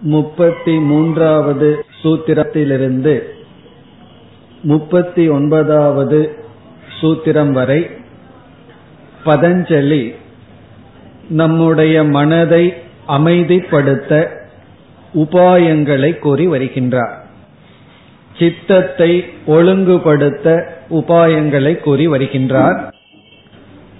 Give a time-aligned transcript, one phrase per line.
[0.00, 3.22] முப்பத்தி மூன்றாவது சூத்திரத்திலிருந்து
[4.62, 6.34] முப்பத்தி ஒன்பதாவது
[7.00, 7.90] சூத்திரம் வரை
[9.24, 10.14] பதஞ்சலி
[11.28, 12.74] நம்முடைய மனதை
[13.08, 14.28] அமைதிப்படுத்த
[15.14, 17.14] உபாயங்களை கூறி வருகின்றார்.
[18.38, 22.92] சித்தத்தை ஒழுங்குபடுத்த உபாயங்களை கூறி வருகின்றார்.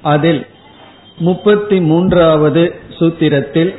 [0.02, 0.46] அதில்
[1.18, 3.74] முப்பத்தி மூன்றாவது சூத்திரத்தில்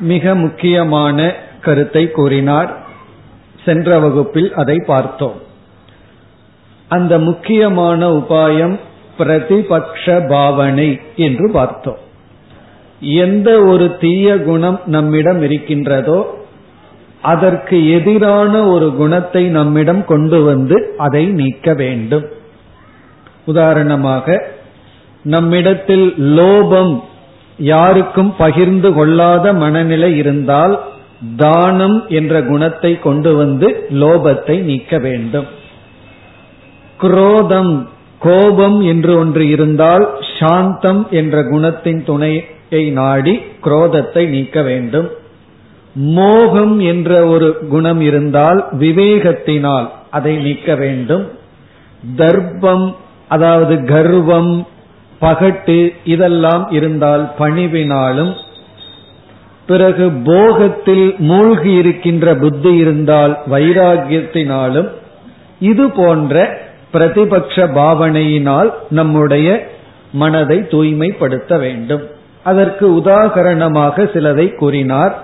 [0.00, 2.86] மிக முக்கியமான கருத்தை கூறினார்.
[3.64, 5.40] சென்ற வகுப்பில் அதை பார்த்தோம்.
[6.88, 8.78] அந்த முக்கியமான உபாயம்
[9.18, 11.98] பிரதிபக்ஷ பாவனை என்று பார்த்தோம்.
[13.00, 16.46] எந்த ஒரு தீய குணம் நம்மிடம் இருக்கின்றதோ
[17.22, 22.24] அதற்கு எதிரான ஒரு குணத்தை நம்மிடம் கொண்டு வந்து அதை நீக்க வேண்டும்.
[23.44, 24.46] உதாரணமாக
[25.22, 27.02] நம்மிடத்தில் லோபம்
[27.58, 30.80] யாருக்கும் பகிர்ந்து கொள்ளாத மனநிலை இருந்தால்
[31.36, 35.46] தானம் என்ற குணத்தை கொண்டு வந்து லோபத்தை நீக்க வேண்டும்.
[36.98, 45.08] குரோதம் கோபம் என்று ஒன்று இருந்தால் சாந்தம் என்ற குணத்தின் துணையை நாடி குரோதத்தை நீக்க வேண்டும்.
[45.94, 51.26] மோகம் என்ற ஒரு குணம் இருந்தால் விவேகத்தினால் அதை நீக்க வேண்டும்.
[52.16, 52.94] தர்ப்பம்
[53.28, 54.66] அதாவது கர்வம்
[55.20, 58.34] பகட்டு இதெல்லாம் இருந்தால் பணிவினாலும்
[59.66, 64.88] பிறகு போகத்தில் மூழ்கி இருக்கின்ற புத்தி இருந்தால் வைராகியத்தினாலும்
[65.58, 66.60] இது போன்ற
[66.92, 69.48] பிரதிபக்ஷ பாவனையினால் நம்முடைய
[70.12, 72.04] மனதை தூய்மைப்படுத்த வேண்டும்.
[72.44, 75.14] அதற்கு உதாகரணமாக சிலதை கூறினார்.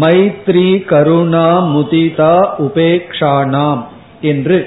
[0.00, 3.82] மைத்ரி கருணா முதிதா உபேக்ஷானாம்
[4.20, 4.58] என்று.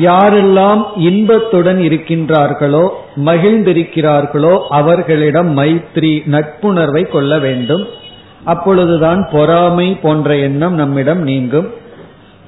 [0.00, 7.86] யாரெல்லாம் இன்பத்துடன் இருக்கின்றார்களோ மகிழ்ந்திருக்கிறார்களோ அவர்களிடம் மைத்ரி நட்புணர்வை கொள்ள வேண்டும்.
[8.44, 11.68] அப்பொழுதுதான் பொறாமை போன்ற எண்ணம் நம்மிடம் நீங்கும்.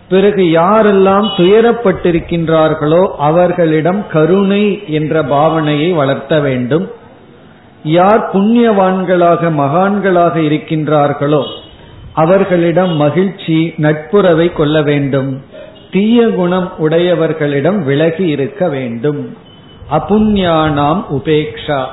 [0.09, 6.91] பிறகு யாரெல்லாம் துயரப்பட்டிருக்கின்றார்களோ அவர்களிடம் கருணை என்ற பாவனையை வளர்த்த வேண்டும்.
[7.83, 11.45] யார் புண்ணியவான்களாக மகான்களாக இருக்கின்றார்களோ
[12.13, 15.43] அவர்களிடம் மகிழ்ச்சி நட்புறவை கொள்ள வேண்டும்.
[15.91, 19.37] தீய குணம் உடையவர்களிடம் விலகி இருக்க வேண்டும்.
[19.91, 21.85] அபுண்யானாம் உபேக்ஷா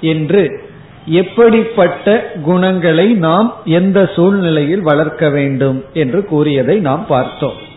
[0.00, 0.62] என்று
[1.06, 7.72] எப்படிப்பட்ட குணங்களை நாம் எந்த சூழ்நிலையில் வளர்க்க வேண்டும் என்று கூறியதை நாம் பார்த்தோம்.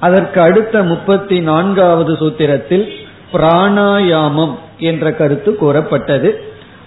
[0.00, 2.88] அதற்கு அடுத்த முப்பத்தி நான்காவது சூத்திரத்தில்
[3.32, 6.44] பிராணாயாமம் என்ற கருத்து கூறப்பட்டது.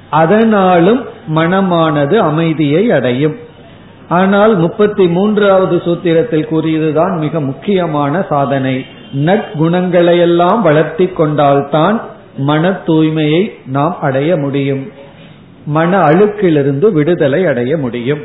[0.09, 1.05] அதனாலும்
[1.35, 3.35] மனமானது அமைதியை அடையும்.
[4.09, 8.85] ஆனால் முப்பத்தி மூன்றாவது சூத்திரத்தில் கூறியதுதான் மிக முக்கியமான சாதனை.
[9.13, 12.01] நற்குணங்களையெல்லாம் வளர்த்தி கொண்டால்தான்
[12.37, 14.91] மன தூய்மையை நாம் அடைய முடியும்.
[15.65, 18.19] மன அழுக்கிலிருந்து விடுதலை அடைய முடியும்.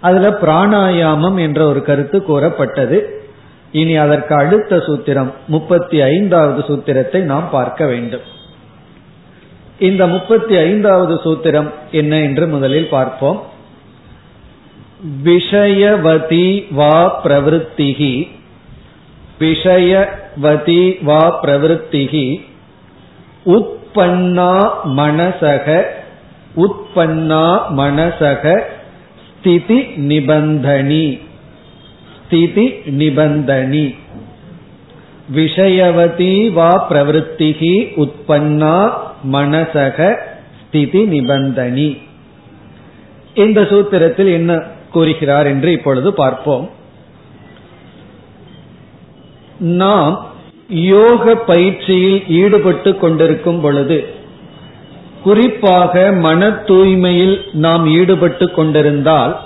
[0.00, 3.22] அதுல பிராணாயாமம் என்ற ஒரு கருத்து கூறப்பட்டது.
[3.72, 8.20] இனி அதற்கு அடுத்த சூத்திரம் முப்பத்தி ஐந்தாவது சூத்திரத்தை நாம் பார்க்க வேண்டும்.
[9.78, 13.42] இந்த முப்பத்தி ஐந்தாவது சூத்திரம் என்ன என்று முதலில் பார்ப்போம்.
[15.24, 18.28] விஷயவதி வா பிரவருத்திகி
[19.40, 22.26] விஷயவதி வா பிரவருத்திகி
[23.46, 24.52] உற்பன்னா
[24.96, 25.82] மனசக
[26.56, 27.44] உற்பன்னா
[27.76, 28.62] மனசக
[29.24, 29.78] ஸ்திதி
[30.08, 31.20] நிபந்தனி
[32.24, 32.64] ஸ்திதி
[32.98, 33.94] நிபந்தனி.
[35.34, 38.74] விஷயவதி வா பிரவருத்திகி உற்பன்னா
[39.32, 40.16] மனசக
[40.60, 41.90] ஸ்திதி நிபந்தனி.
[43.34, 44.62] இந்த சூத்திரத்தில் என்ன
[44.92, 46.70] கூறுகிறார் என்று இப்பொழுது பார்ப்போம்.
[49.60, 50.26] நாம்
[50.68, 54.14] யோக பயிற்சியில் ஈடுபட்டு கொண்டிருக்கும் பொழுது
[55.22, 59.38] குறிப்பாக மன தூய்மையில் நாம் ஈடுபட்டு கொண்டிருந்தால்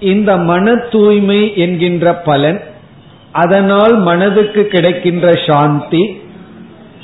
[0.00, 2.62] இந்த மன தூய்மை என்கின்ற பலன்
[3.32, 6.20] அதனால் மனதுக்கு கிடைக்கின்ற சாந்தி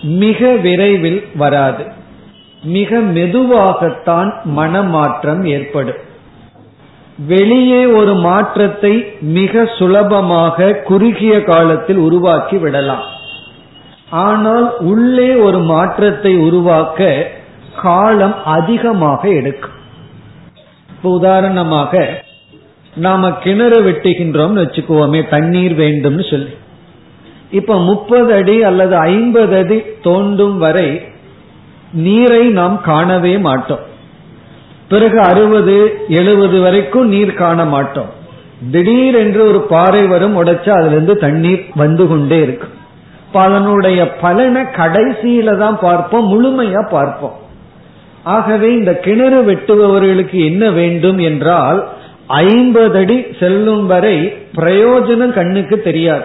[0.03, 1.85] மிக விரைவில் வராது.
[2.63, 5.97] மிக மெதுவாகத்தான் மனமாற்றம் ஏற்படும்.
[7.19, 13.05] வெளியே ஒரு மாற்றத்தை மிக சுலபமாக குறுகிய காலத்தில் உருவாக்கி விடலாம்.
[14.11, 17.31] ஆனால் உள்ளே ஒரு மாற்றத்தை உருவாக்க
[17.77, 19.79] காலம் அதிகமாக எடுக்கும்.
[20.91, 22.23] இப்போ உதாரணமாக
[22.97, 26.53] நாம கிணறு வெட்டுகின்றோம்னு வச்சுக்குவோமே தண்ணீர் வேண்டும்னு சொல்லி.
[27.51, 30.89] இப்ப முப்பது அடி அல்லது ஐம்பது அடி தோண்டும் வரை
[31.93, 33.85] நீரை நாம் காணவே மாட்டோம்.
[34.89, 35.75] பிறகு அறுபது
[36.09, 38.11] எழுபது வரைக்கும் நீர் காண மாட்டோம்.
[38.71, 42.69] திடீர் என்று ஒரு பாறை வரும் உடைச்சா அதுல இருந்து தண்ணீர் வந்து கொண்டே இருக்கு.
[43.33, 47.35] அதனுடைய பலனை கடைசியில தான் பார்ப்போம் முழுமையா பார்ப்போம்.
[48.23, 51.81] ஆகவே இந்த கிணறு வெட்டுபவர்களுக்கு என்ன வேண்டும் என்றால்
[52.27, 54.17] ஐம்பது அடி செல்லும் வரை
[54.57, 56.25] பிரயோஜனம் கண்ணுக்கு தெரியாது.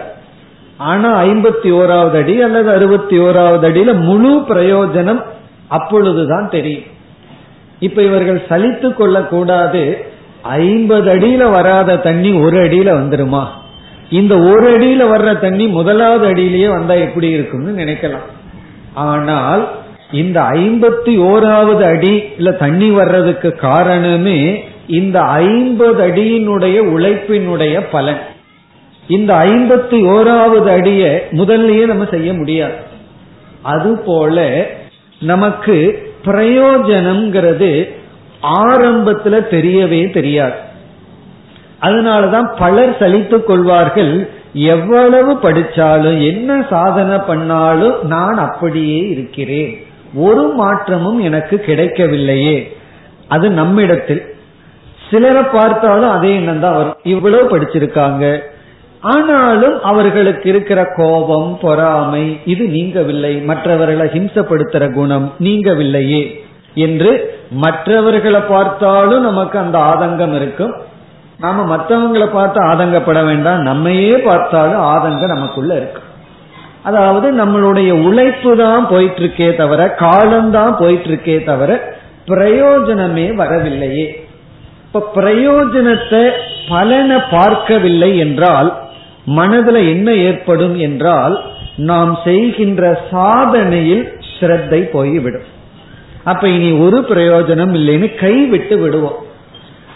[0.76, 5.20] ஆனா ஐம்பத்தி ஓராவது அடி அல்லது அறுபத்தி ஓராவது அடியில முழு பிரயோஜனம்
[5.68, 6.86] அப்பொழுதுதான் தெரியும்.
[7.80, 10.04] இப்ப இவர்கள் சலித்து கொள்ள கூடாது
[10.42, 13.44] ஐம்பது அடியில வராத தண்ணி ஒரு அடியில வந்துருமா?
[14.10, 18.26] இந்த ஒரு அடியில வர்ற தண்ணி முதலாவது அடியிலேயே வந்தா எப்படி இருக்கும்னு நினைக்கலாம்.
[18.94, 19.68] ஆனால்
[20.12, 28.20] இந்த ஐம்பத்தி ஓராவது அடியில தண்ணி வர்றதுக்கு காரணமே இந்த ஐம்பது அடியினுடைய உழைப்பினுடைய பலன்.
[29.08, 32.72] இந்த ஐம்பத்தி ஓராவது அடிய முதல்லயே நம்ம செய்ய முடியாது.
[33.62, 34.66] அதுபோல
[35.20, 37.94] நமக்கு பிரயோஜனம்ங்கிறது
[38.42, 40.58] ஆரம்பத்துல தெரியவே தெரியாது.
[41.82, 49.86] அதனாலதான் பலர் சலித்துக் கொள்வார்கள் எவ்வளவு படிச்சாலும் என்ன சாதனை பண்ணாலும் நான் அப்படியே இருக்கிறேன்.
[50.14, 52.76] ஒரு மாற்றமும் எனக்கு கிடைக்கவில்லையே.
[53.28, 54.22] அது நம்மிடத்தில்.
[55.10, 56.96] சிலரை பார்த்தாலும் அதே எண்ணம் தான் வரும்.
[57.02, 58.42] இவ்வளவு படிச்சிருக்காங்க
[59.02, 63.44] ஆனாலும் அவர்களுக்கு இருக்கிற கோபம் பொறாமை இது நீங்கவில்லை.
[63.44, 66.42] மற்றவர்களை ஹிம்சப்படுத்துற குணம் நீங்கவில்லையே
[66.74, 70.74] என்று மற்றவர்களை பார்த்தாலும் நமக்கு அந்த ஆதங்கம் இருக்கும்.
[71.38, 73.62] நாம மற்றவங்களை பார்த்து ஆதங்கப்பட வேண்டாம்.
[73.62, 76.08] நம்மையே பார்த்தாலும் ஆதங்கம் நமக்குள்ள இருக்கும்.
[76.82, 81.96] அதாவது நம்மளுடைய உழைப்பு தான் போயிட்டு இருக்கே தவிர காலம்தான் போயிட்டு இருக்கே தவிர
[82.26, 84.26] பிரயோஜனமே வரவில்லையே.
[84.86, 86.30] இப்ப பிரயோஜனத்தை
[86.68, 88.88] பலனை பார்க்கவில்லை என்றால்
[89.26, 91.44] மனதுல என்ன ஏற்படும் என்றால்
[91.76, 94.08] நாம் செய்கின்ற சாதனையில்
[94.40, 95.48] ஸ்ரத்தை போய்விடும்.
[96.24, 99.18] அப்ப இனி ஒரு பிரயோஜனம் இல்லைன்னு கைவிட்டு விடுவோம்.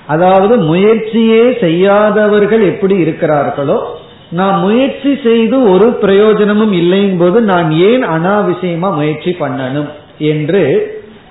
[0.07, 3.79] அதாவது முயற்சியே செய்யாதவர்கள் எப்படி இருக்கிறார்களோ
[4.31, 10.63] நான் முயற்சி செய்து ஒரு பிரயோஜனமும் இல்லைங்கும் போது நான் ஏன் அனாவசியமா முயற்சி பண்ணணும் என்று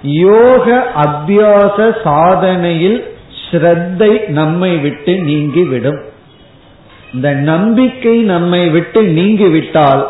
[0.01, 3.03] யோக அத்தியாச சாதனையில்
[3.51, 5.99] ஸ்ரத்தை நம்மை விட்டு நீங்கிவிடும்
[7.13, 10.07] இந்த நம்பிக்கை நம்மை விட்டு நீங்கிவிட்டால்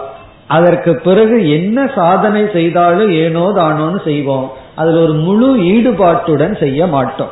[0.48, 4.52] அதற்கு பிறகு என்ன சாதனை செய்தாலும் ஏனோ தானோன்னு செய்வோம்.
[4.76, 7.32] அதில் ஒரு முழு ஈடுபாட்டுடன் செய்ய மாட்டோம்.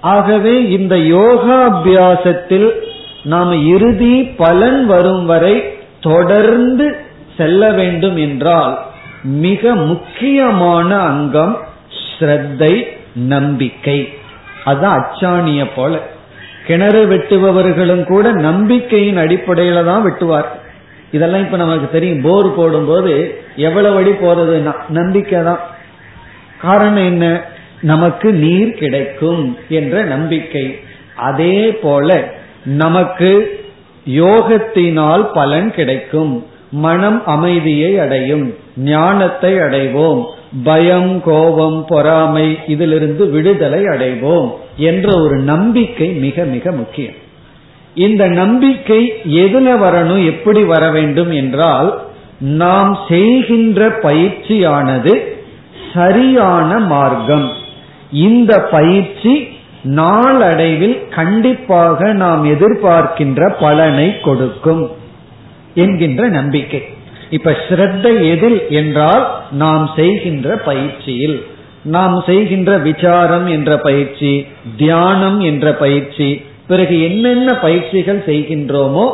[0.00, 2.68] ஆகவே இந்த யோகாபியாசத்தில்
[3.22, 5.62] நாம் இறுதி பலன் வரும் வரை
[6.00, 6.96] தொடர்ந்து
[7.36, 8.78] செல்ல வேண்டும் என்றால்
[9.22, 11.56] மிக முக்கியமான அங்கம்
[12.04, 14.08] ஸ்ரத்தை நம்பிக்கை.
[14.64, 16.00] அதுதான் அச்சாணிய போல.
[16.68, 20.46] கிணறு வெட்டுபவர்களும் கூட நம்பிக்கையின் அடிப்படையில தான் வெட்டுவார்.
[21.10, 22.20] இதெல்லாம் இப்ப நமக்கு தெரியும்.
[22.20, 25.60] போர் போடும்போது எவ்வளவு அடி போறதுன்னா நம்பிக்கை தான்.
[26.60, 27.42] காரணம் என்ன?
[27.80, 30.78] நமக்கு நீர் கிடைக்கும் என்ற நம்பிக்கை.
[31.16, 32.32] அதே போல
[32.64, 33.60] நமக்கு
[34.10, 36.46] யோகத்தினால் பலன் கிடைக்கும்.
[36.70, 38.54] மனம் அமைதியை அடையும்.
[38.76, 40.24] ஞானத்தை அடைவோம்.
[40.64, 44.50] பயம் கோபம் பொறாமை இதிலிருந்து விடுதலை அடைவோம்.
[44.78, 47.18] என்ற ஒரு நம்பிக்கை மிக மிக முக்கியம்.
[47.94, 51.90] இந்த நம்பிக்கை எதுல வரணும் எப்படி வர வேண்டும் என்றால்
[52.40, 55.12] நாம் செய்கின்ற பயிற்சியானது
[55.94, 57.48] சரியான மார்க்கம்.
[58.12, 59.48] இந்த பயிற்சி
[59.82, 64.90] நாளடைவில் கண்டிப்பாக நாம் எதிர்பார்க்கின்ற பலனை கொடுக்கும்
[65.74, 66.82] என்கின்ற நம்பிக்கை.
[67.30, 71.38] இப்ப ஸ்ரத்தை எதில் என்றால் நாம் செய்கின்ற பயிற்சியில்.
[71.94, 74.32] நாம் செய்கின்ற விசாரம் என்ற பயிற்சி
[74.76, 76.28] தியானம் என்ற பயிற்சி
[76.66, 79.06] பிறகு என்னென்ன பயிற்சிகள் செய்கின்றோமோ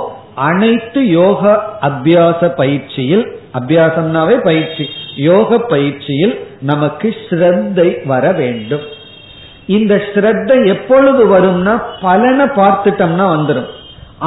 [0.49, 1.43] அனைத்து யோக
[1.89, 3.25] அபியாச பயிற்சியில்
[3.59, 4.85] அபியாசம்னாவே பயிற்சி
[5.29, 8.85] யோக பயிற்சியில் நமக்கு ஸ்ரத்தை வர வேண்டும்.
[9.77, 13.71] இந்த ஸ்ரத்தை எப்பொழுது வரும்னா பலனை பார்த்துட்டோம்னா வந்துடும்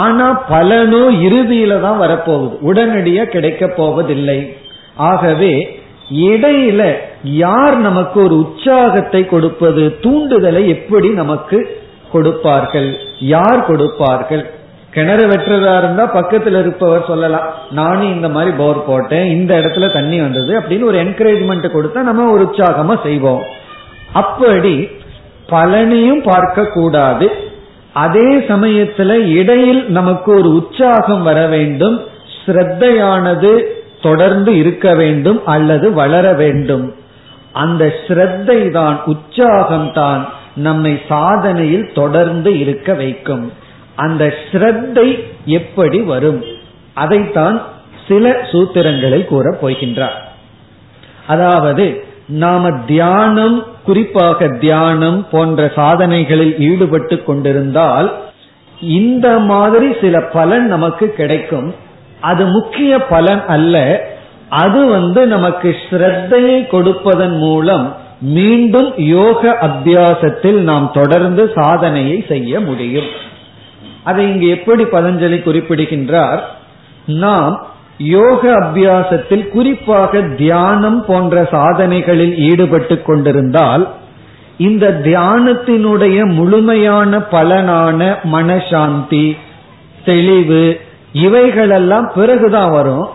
[0.04, 2.56] ஆனா பலனோ இறுதியில தான் வரப்போகுது.
[2.70, 4.39] உடனடியா கிடைக்க போவதில்லை.
[5.10, 5.54] ஆகவே
[6.12, 11.80] இடையில யார் நமக்கு ஒரு உற்சாகத்தை கொடுப்பது தூண்டுதலை எப்படி நமக்கு
[12.12, 12.98] கொடுப்பார்கள்?
[13.20, 14.50] யார் கொடுப்பார்கள்?
[14.92, 17.48] கிணறு வெட்டுறதா இருந்தா பக்கத்துல இருப்பவர் சொல்லலாம்.
[17.72, 22.44] நானும் இந்த மாதிரி போர் போட்டேன் இந்த இடத்துல தண்ணி வந்தது அப்படின்னு ஒரு என்கரேஜ்மெண்ட் கொடுத்தா நம்ம ஒரு
[22.44, 23.44] உற்சாகமா செய்வோம்.
[24.14, 24.90] அப்படி
[25.50, 27.32] பலனையும் பார்க்க கூடாது
[27.94, 32.02] அதே சமயத்துல இடையில் நமக்கு ஒரு உற்சாகம் வர வேண்டும்.
[32.46, 36.94] ஸ்ரத்தையானது தொடர்ந்து இருக்க வேண்டும் அல்லது வளர வேண்டும்.
[37.51, 43.51] அந்த ஸ்ரத்தை தான் உற்சாகம் தான் நம்மை சாதனையில் தொடர்ந்து இருக்க வைக்கும்.
[43.96, 46.44] அந்த ஸ்ரத்தை எப்படி வரும்?
[46.94, 47.62] அதைத்தான்
[48.08, 50.18] சில சூத்திரங்களில் கூறப் போகின்றார்.
[51.27, 58.13] அதாவது நாம தியானம் குறிப்பாக தியானம் போன்ற சாதனைகளில் ஈடுபட்டு கொண்டிருந்தால்
[58.82, 61.75] இந்த மாதிரி சில பலன் நமக்கு கிடைக்கும்.
[62.21, 64.05] அது முக்கிய பலன் அல்ல.
[64.50, 73.05] அது வந்து நமக்கு ஸ்ரத்தையை கொடுப்பதன் மூலம் மீண்டும் யோக அபியாசத்தில் நாம் தொடர்ந்து சாதனையை செய்ய முடியும்.
[74.03, 76.55] அதை இங்கு எப்படி பதஞ்சலி குறிப்பிடுகின்றார்?
[77.05, 83.88] நாம் யோக அபியாசத்தில் குறிப்பாக தியானம் போன்ற சாதனைகளில் ஈடுபட்டு கொண்டிருந்தால்
[84.57, 89.38] இந்த தியானத்தினுடைய முழுமையான பலனான மனசாந்தி
[90.05, 90.81] தெளிவு
[91.24, 93.05] இவைகளெல்லாம் பிறகுதான் வரும்.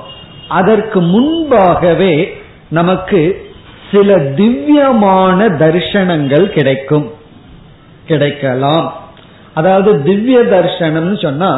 [0.49, 2.15] அதற்கு முன்பாகவே
[2.69, 3.21] நமக்கு
[3.93, 7.07] சில திவ்யமான தரிசனங்கள் கிடைக்கும்.
[8.07, 8.87] கிடைக்கலாம்.
[9.55, 11.51] அதாவது திவ்ய தர்சனம் சொன்னா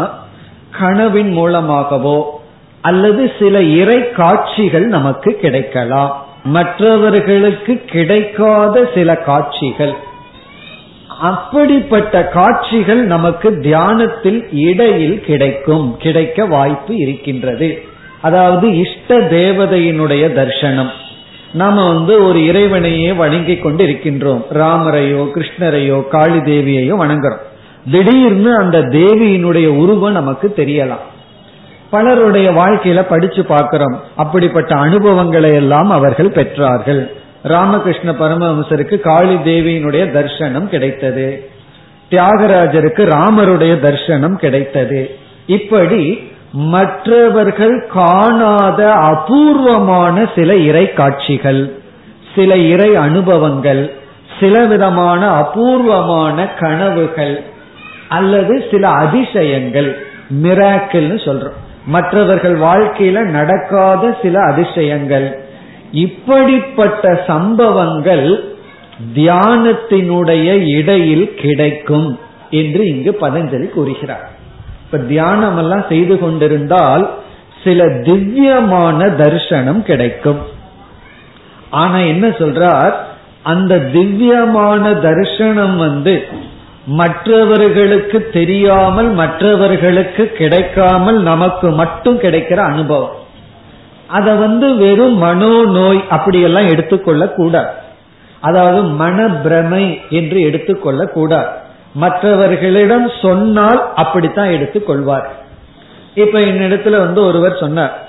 [0.81, 2.17] கனவின் மூலமாகவோ
[2.81, 6.13] அல்லது சில இறை காட்சிகள் நமக்கு கிடைக்கலாம்.
[6.45, 9.95] மற்றவர்களுக்கு கிடைக்காத சில காட்சிகள்.
[11.21, 17.83] அப்படிப்பட்ட காட்சிகள் நமக்கு தியானத்தில் இடையில் கிடைக்கும் கிடைக்க வாய்ப்பு இருக்கின்றது.
[18.21, 20.91] அதாவது இஷ்ட தேவதையினுடைய தர்சனம்.
[21.53, 27.43] நாம வந்து ஒரு இறைவனையே வணங்கி கொண்டு இருக்கின்றோம் ராமரையோ கிருஷ்ணரையோ காளி தேவியையோ வணங்குறோம்.
[27.91, 31.05] திடீர்னு அந்த தேவியினுடைய உருவம் நமக்கு தெரியலாம்.
[31.91, 34.01] பலருடைய வாழ்க்கையில படிச்சு பார்க்கிறோம்.
[34.17, 37.11] அப்படிப்பட்ட அனுபவங்களை எல்லாம் அவர்கள் பெற்றார்கள்.
[37.45, 41.49] ராமகிருஷ்ண பரமஹம்சருக்கு காளி தேவியினுடைய தர்சனம் கிடைத்தது.
[42.11, 45.17] தியாகராஜருக்கு ராமருடைய தர்சனம் கிடைத்தது.
[45.47, 51.73] இப்படி மற்றவர்கள் காணாத அபூர்வமான சில இறை காட்சிகள்
[52.35, 53.93] சில இறை அனுபவங்கள்
[54.41, 57.43] சில விதமான அபூர்வமான கனவுகள்
[58.09, 59.97] அல்லது சில அதிசயங்கள்
[60.43, 61.61] மிராக்கிள்னு சொல்றோம்.
[61.87, 65.44] மற்றவர்கள் வாழ்க்கையில நடக்காத சில அதிசயங்கள்
[65.93, 68.55] இப்படிப்பட்ட சம்பவங்கள்
[69.15, 72.19] தியானத்தினுடைய இடையில் கிடைக்கும்
[72.51, 74.31] என்று இங்கு பதஞ்சலி கூறுகிறார்.
[74.85, 77.11] இப்ப தியானம் எல்லாம் செய்து கொண்டிருந்தால்
[77.65, 80.39] சில திவ்யமான தரிசனம் கிடைக்கும்.
[81.71, 82.93] ஆனா என்ன சொல்றார்?
[83.43, 86.25] அந்த திவ்யமான தரிசனம் வந்து
[86.87, 93.23] மற்றவர்களுக்கு தெரியாமல் மற்றவர்களுக்கு கிடைக்காமல் நமக்கு மட்டும் கிடைக்கிற அனுபவம்.
[94.07, 97.69] அதை வந்து வெறும் மனோ நோய் அப்படியெல்லாம் எடுத்துக்கொள்ள கூடாது
[98.41, 101.47] அதாவது மன பிரமை என்று எடுத்துக்கொள்ள கூடாது
[101.93, 105.25] மற்றவர்களிடம் சொன்னால் அப்படித்தான் எடுத்துக்கொள்வார்.
[106.15, 108.09] இப்ப என்னிடத்துல வந்து ஒருவர் சொன்னார்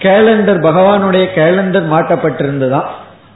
[0.00, 2.84] கேலண்டர் பகவானுடைய கேலண்டர் மாட்டப்பட்டிருந்துதான்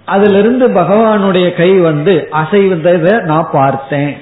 [0.04, 4.16] அதுல இருந்து பகவானுடைய கை வந்து அசைவதை நான் பார்த்தேன்.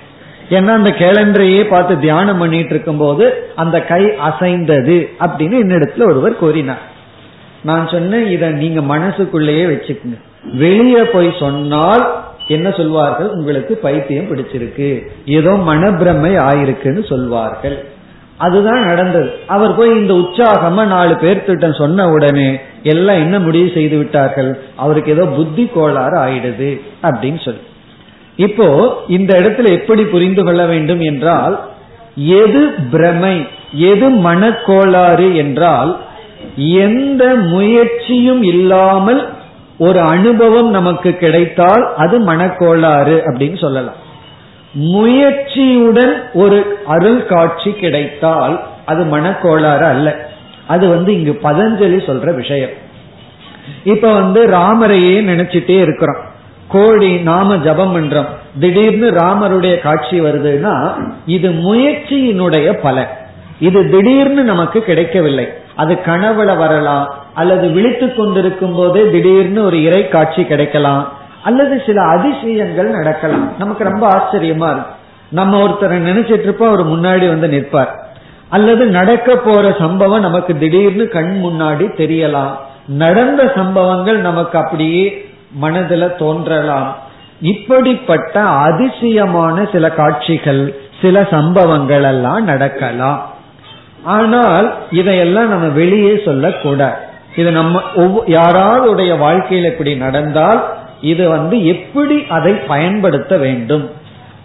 [0.50, 6.94] ஏன்னா அந்த கேலண்டரையே பார்த்து தியானம் பண்ணிட்டு இருக்கும் போது அந்த கை அசைந்தது அப்படின்னு என்னிடத்துல ஒருவர் கூறினார்.
[7.68, 10.18] நான் சொன்னேன் இத நீங்க மனசுக்குள்ளேயே வச்சுக்கோங்க.
[10.64, 12.04] வெளியே போய் சொன்னால்
[12.48, 13.28] என்ன சொல்வார்கள்?
[13.28, 14.88] உங்களுக்கு பைத்தியம் பிடிச்சிருக்கு.
[15.38, 17.76] ஏதோ மனப்பிரமை ஆயிருக்குன்னு சொல்வார்கள்.
[18.38, 19.30] அதுதான் நடந்தது.
[19.54, 22.48] அவர் போய் இந்த உற்சாகமா நாலு பேர்த்திட்ட சொன்ன உடனே
[22.82, 24.50] எல்லாம் என்ன முடிவு செய்து விட்டார்கள்?
[24.76, 26.70] அவருக்கு ஏதோ புத்தி கோளாறு ஆயிடுது
[27.02, 27.64] அப்படின்னு சொல்லி.
[28.46, 28.66] இப்போ
[29.08, 31.54] இந்த இடத்துல எப்படி புரிந்து கொள்ள வேண்டும் என்றால்
[32.42, 33.36] எது பிரமை
[33.92, 35.92] எது மனக்கோளாறு என்றால்
[36.56, 39.28] எந்த முயற்சியும் இல்லாமல்
[39.78, 44.04] ஒரு அனுபவம் நமக்கு கிடைத்தால் அது மனக்கோளாறு அப்படின்னு சொல்லலாம்.
[44.80, 50.28] முயற்சியுடன் ஒரு அருள் காட்சி கிடைத்தால் அது மனக்கோளாறு அல்ல.
[50.66, 52.70] அது வந்து இங்கு பதஞ்சலி சொல்ற விஷயம்.
[53.84, 56.24] இப்ப வந்து ராமரையே நினைச்சிட்டே இருக்கிறோம்.
[56.68, 58.26] கோழி நாம ஜபம் பண்றோம்.
[58.60, 60.92] திடீர்னு ராமருடைய காட்சி வருதுன்னா
[61.26, 63.08] இது முயற்சியினுடைய பலன்.
[63.60, 65.46] இது திடீர்னு நமக்கு கிடைக்கவில்லை.
[65.76, 72.88] அது கனவுல வரலாம் அல்லது விழித்து கொண்டிருக்கும் போதே திடீர்னு ஒரு இறை காட்சி கிடைக்கலாம் அல்லது சில அதிசயங்கள்
[72.88, 73.52] நடக்கலாம்.
[73.58, 74.94] நமக்கு ரொம்ப ஆச்சரியமா இருக்கும்
[75.30, 77.92] நம்ம ஒருத்தரை நினைச்சிட்டு இருப்போம் அவர் முன்னாடி வந்து நிற்பார்.
[78.48, 82.52] அல்லது நடக்க போற சம்பவம் நமக்கு திடீர்னு கண் முன்னாடி தெரியலாம்.
[82.86, 85.28] நடந்த சம்பவங்கள் நமக்கு அப்படியே
[85.62, 86.96] மனதுல தோன்றலாம்.
[87.40, 90.62] இப்படிப்பட்ட அதிசயமான சில காட்சிகள்
[91.02, 93.18] சில சம்பவங்கள் எல்லாம் நடக்கலாம்.
[94.14, 96.98] ஆனால் இதையெல்லாம் நம்ம வெளியே சொல்லக்கூடாது.
[97.36, 97.82] இது நம்ம
[98.26, 100.60] யாராவது உடைய வாழ்க்கையில் இப்படி நடந்தால்
[101.12, 103.86] இது வந்து எப்படி அதை பயன்படுத்த வேண்டும்?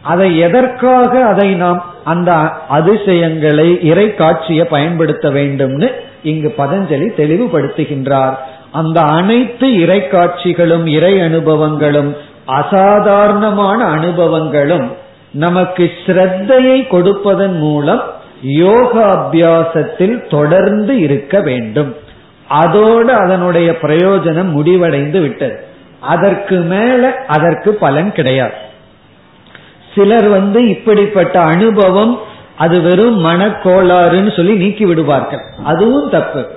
[0.01, 2.31] அதை எதற்காக அதை நாம் அந்த
[2.77, 5.89] அதிசயங்களை இறை காட்சியை பயன்படுத்த வேண்டும்னு
[6.23, 8.35] இங்கு பதஞ்சலி தெளிவுபடுத்துகின்றார்.
[8.71, 12.11] அந்த அனைத்து இறை காட்சிகளும் இறை அனுபவங்களும்
[12.59, 14.87] அசாதாரணமான அனுபவங்களும்
[15.45, 18.03] நமக்கு ஸ்ரத்தையை கொடுப்பதன் மூலம்
[18.41, 21.95] யோக அபியாசத்தில் தொடர்ந்து இருக்க வேண்டும்.
[22.47, 25.59] அதோடு அதனுடைய பிரயோஜனம் முடிவடைந்து விட்டது.
[25.99, 28.53] அதற்கு மேல அதற்கு பலன் கிடையாது.
[29.95, 32.19] சிலர் வந்து இப்படிப்பட்ட அனுபவம்
[32.57, 35.39] அது வெறும் மனக்கோளாறுன்னு சொல்லி நீக்கி விடுவார்கள்.
[35.63, 36.47] அதுவும் தப்பு.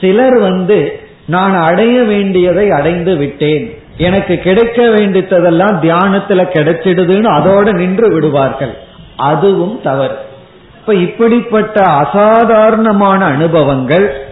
[0.00, 3.82] சிலர் வந்து நான் அடைய வேண்டியதை அடைந்து விட்டேன்.
[3.96, 8.74] எனக்கு கிடைக்க வேண்டியதெல்லாம் தியானத்துல கிடைச்சிடுதுன்னு அதோட நின்று விடுவார்கள்.
[9.16, 10.28] அதுவும் தவறு.
[10.80, 14.28] இப்ப இப்படிப்பட்ட அசாதாரணமான அனுபவங்கள்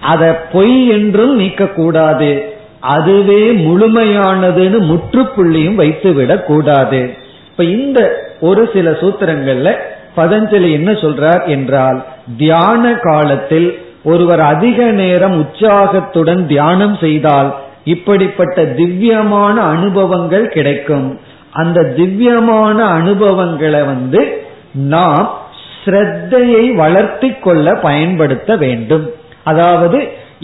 [0.00, 2.40] அதை பொய் என்றும் நீக்கக்கூடாது.
[2.80, 7.14] அதுவே முழுமையானதுன்னு முற்றுப்புள்ளியும் வைத்துவிடக் கூடாது.
[7.50, 9.74] இப்ப இந்த ஒரு சில சூத்திரங்கள்ல
[10.16, 12.04] பதஞ்சலி என்ன சொல்றார் என்றால்
[12.36, 21.20] தியான காலத்தில் ஒருவர் அதிக நேரம் உற்சாகத்துடன் தியானம் செய்தால் இப்படிப்பட்ட திவ்யமான அனுபவங்கள் கிடைக்கும்.
[21.52, 25.40] அந்த திவ்யமான அனுபவங்களை வந்து நாம்
[25.84, 29.06] ஸ்ரத்தையை வளர்த்தி கொள்ள பயன்படுத்த வேண்டும்.
[29.44, 29.98] அதாவது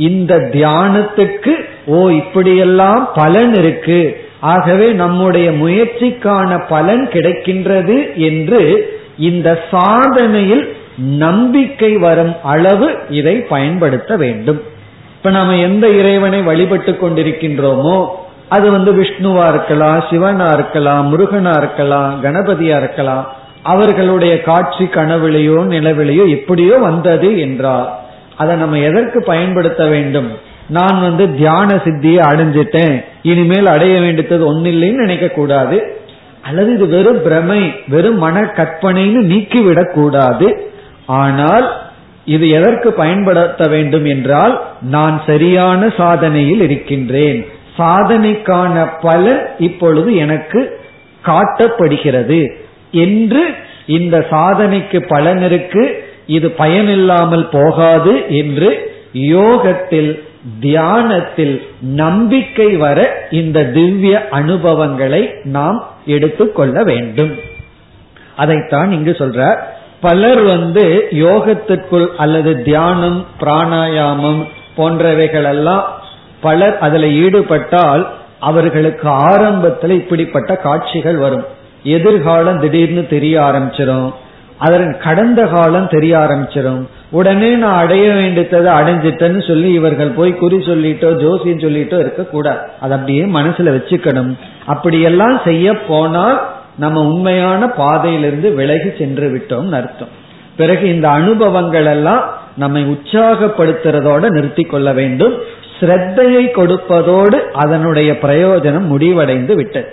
[0.09, 1.53] இந்த தியானத்துக்கு
[1.87, 4.01] ஓ இப்படியெல்லாம் பலன் இருக்கு.
[4.41, 7.97] ஆகவே நம்முடைய முயற்சிக்கான பலன் கிடைக்கின்றது
[8.29, 8.61] என்று
[9.17, 10.65] இந்த சாதனையில்
[10.97, 14.61] நம்பிக்கை வரும் அளவு இதை பயன்படுத்த வேண்டும்.
[15.17, 17.99] இப்ப நம்ம எந்த இறைவனை வழிபட்டு கொண்டிருக்கின்றோமோ
[18.49, 23.25] அது வந்து விஷ்ணுவா இருக்கலாம் சிவனா இருக்கலாம் முருகனா இருக்கலாம் கணபதியா இருக்கலாம்
[23.63, 27.95] அவர்களுடைய காட்சி கனவுலையோ நிலவிலையோ எப்படியோ வந்தது என்றால்
[28.37, 30.29] அதை நம்ம எதற்கு பயன்படுத்த வேண்டும்?
[30.69, 33.05] நான் வந்து தியான சித்தியை அடைஞ்சிட்டேன்.
[33.23, 35.97] இனிமேல் அடைய வேண்டியது ஒன்னில்லைன்னு நினைக்க கூடாது
[36.43, 40.71] அல்லது இது வெறும் பிரமை வெறும் மன கற்பனைன்னு நீக்கிவிடக் கூடாது
[41.07, 41.77] ஆனால்
[42.25, 47.47] இது எதற்கு பயன்படுத்த வேண்டும் என்றால் நான் சரியான சாதனையில் இருக்கின்றேன்.
[47.79, 50.81] சாதனைக்கான பலன் இப்பொழுது எனக்கு
[51.27, 52.67] காட்டப்படுகிறது.
[52.91, 53.43] என்று
[53.87, 56.05] இந்த சாதனைக்கு பலன் இருக்கு.
[56.27, 60.23] இது பயனில்லாமல் போகாது என்று யோகத்தில்
[60.61, 67.35] தியானத்தில் நம்பிக்கை வர இந்த திவ்ய அனுபவங்களை நாம் எடுத்துக்கொள்ள வேண்டும்.
[68.37, 69.57] அதைத்தான் இங்கு சொல்ற
[70.01, 75.85] பலர் வந்து யோகத்திற்குள் அல்லது தியானம் பிராணாயாமம் போன்றவைகள் எல்லாம்
[76.41, 81.47] பலர் அதில் ஈடுபட்டால் அவர்களுக்கு ஆரம்பத்தில் இப்படிப்பட்ட காட்சிகள் வரும்.
[81.97, 84.09] எதிர்காலம் திடீர்னு தெரிய ஆரம்பிச்சிடும்
[84.67, 91.11] அதன் கடந்த காலம் தெரிய ஆரம்பிச்சிடும் உடனே நான் அடைய வேண்டியதை அடைஞ்சிட்டேன்னு சொல்லி இவர்கள் போய் குறி சொல்லிட்டோ
[91.23, 92.63] ஜோசியம் சொல்லிட்டோ இருக்கக்கூடாது.
[92.81, 94.33] அது அப்படியே மனசுல வச்சுக்கணும்.
[94.67, 96.39] அப்படியெல்லாம் செய்ய போனால்
[96.77, 100.13] நம்ம உண்மையான பாதையிலிருந்து விலகி சென்று விட்டோம் அர்த்தம்.
[100.57, 102.25] பிறகு இந்த அனுபவங்கள் எல்லாம்
[102.57, 105.35] நம்மை உற்சாகப்படுத்துறதோட நிறுத்தி கொள்ள வேண்டும்.
[105.79, 109.89] ஸ்ரத்தையை கொடுப்பதோடு அதனுடைய பிரயோஜனம் முடிவடைந்து விட்டது.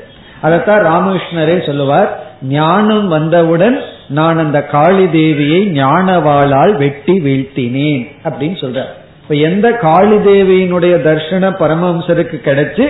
[0.45, 2.09] அதைத்தான் ராமகிருஷ்ணரே சொல்லுவார்.
[2.49, 3.77] ஞானம் வந்தவுடன்
[4.17, 8.91] நான் அந்த காளி தேவியை ஞானவாளால் வெட்டி வீழ்த்தினேன் அப்படின்னு சொல்றார்.
[9.21, 12.87] இப்ப எந்த காளி தேவியினுடைய தர்ஷன பரமஹம்சருக்கு கிடைச்சு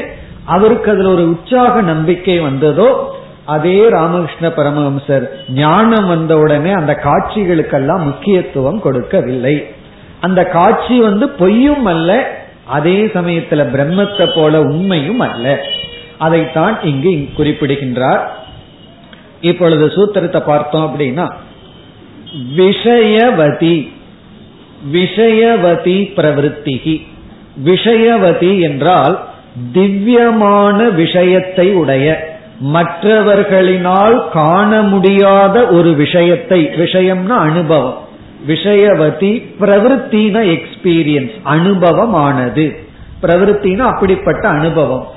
[0.56, 2.90] அவருக்கு அதுல ஒரு உற்சாக நம்பிக்கை வந்ததோ
[3.56, 5.26] அதே ராமகிருஷ்ண பரமஹம்சர்
[5.62, 9.56] ஞானம் வந்த உடனே அந்த காட்சிகளுக்கெல்லாம் முக்கியத்துவம் கொடுக்கவில்லை.
[10.22, 12.12] அந்த காட்சி வந்து பொய்யும் அல்ல
[12.78, 15.48] அதே சமயத்துல பிரம்மத்தை போல உண்மையும் அல்ல.
[16.18, 18.46] அதைத்தான் இங்கு குறிப்பிடுகின்றார்.
[19.42, 21.32] இப்பொழுது சூத்திரத்தை பார்த்தோம் அப்படின்னா
[22.58, 23.94] விஷயவதி
[24.94, 27.08] விஷயவதி பிரவருத்திகி.
[27.66, 29.24] விஷயவதி என்றால்
[29.74, 32.38] திவ்யமான விஷயத்தை உடைய
[32.74, 37.98] மற்றவர்களினால் காண முடியாத ஒரு விஷயத்தை விஷயம்னா அனுபவம்.
[38.48, 42.86] விஷயவதி பிரவருத்தின எக்ஸ்பீரியன்ஸ் அனுபவமானது.
[43.22, 45.08] பிரவருத்தின அப்படிப்பட்ட அனுபவம்.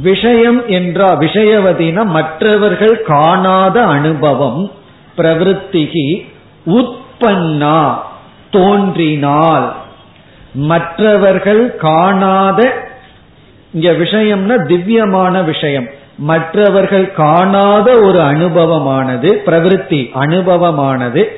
[0.00, 4.70] விஷயம் என்றா விஷயவதினா மற்றவர்கள் காணாத அனுபவம்
[5.16, 6.26] பிரவருத்திகி
[6.66, 7.94] உற்பன்னா
[8.50, 9.72] தோன்றினால்.
[10.54, 12.88] மற்றவர்கள் காணாத
[13.72, 15.88] இங்க விஷயம்னா திவ்யமான விஷயம்.
[16.18, 21.28] மற்றவர்கள் காணாத ஒரு அனுபவமானது பிரவிற்த்தி அனுபவமானது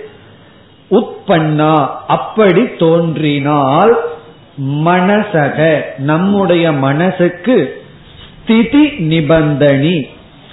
[0.90, 3.96] உற்பன்னா அப்படி தோன்றினால்
[4.60, 7.82] மனசக நம்முடைய மனசுக்கு
[8.44, 10.08] ஸ்திதி நிபந்தனி.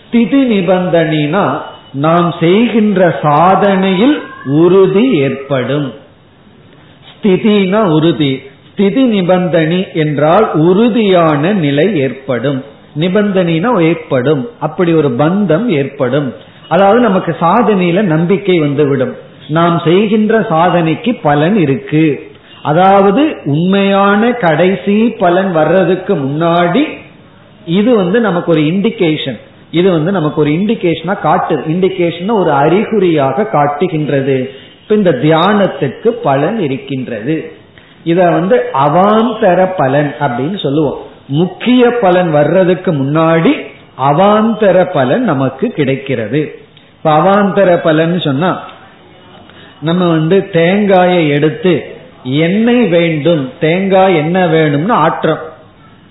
[0.07, 1.61] ஸ்திதி நிபந்தனினா
[1.93, 5.93] நாம் செய்கின்ற சாதனையில் உறுதி ஏற்படும்.
[7.11, 8.41] ஸ்திதினா உறுதி.
[8.71, 12.63] ஸ்திதி நிபந்தனி என்றால் உறுதியான நிலை ஏற்படும்.
[12.99, 14.49] நிபந்தனா ஏற்படும்.
[14.59, 16.33] அப்படி ஒரு பந்தம் ஏற்படும்.
[16.67, 19.15] அதாவது நமக்கு சாதனையில நம்பிக்கை வந்துவிடும்.
[19.47, 22.31] நாம் செய்கின்ற சாதனைக்கு பலன் இருக்கு.
[22.61, 26.99] அதாவது உண்மையான கடைசி பலன் வர்றதுக்கு முன்னாடி
[27.65, 29.39] இது வந்து நமக்கு ஒரு இண்டிகேஷன்
[29.71, 34.51] இது வந்து நமக்கு ஒரு இண்டிகேஷனா காட்டு இண்டிகேஷன் ஒரு அறிகுறியாக காட்டுகின்றது.
[34.81, 37.51] இப்ப இந்த தியானத்துக்கு பலன் இருக்கின்றது.
[38.03, 40.97] இத வந்து அவாந்தர பலன் அப்படின்னு சொல்லுவோம்.
[41.27, 43.53] முக்கிய பலன் வர்றதுக்கு முன்னாடி
[43.97, 46.61] அவாந்தர பலன் நமக்கு கிடைக்கிறது.
[46.97, 48.61] இப்ப அவாந்தர பலன் சொன்னா
[49.81, 51.83] நம்ம வந்து தேங்காயை எடுத்து
[52.23, 55.49] எண்ணெய் வேண்டும் தேங்காய் என்ன வேணும்னு ஆற்றம்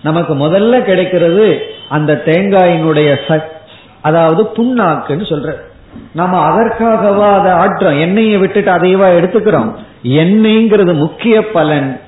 [0.02, 3.40] நமக்கு முதல்ல கிடைக்கிறது அந்த தேங்காயினுடைய
[4.00, 5.54] அதாவது புண்ணாக்குன்னு சொல்ற
[6.12, 9.74] நம்ம அதற்காகவா அதை ஆற்றோம் எண்ணெயை விட்டுட்டு அதைவா எடுத்துக்கிறோம்?
[10.04, 12.00] எண்ணெய்ங்கிறது முக்கிய பலன்.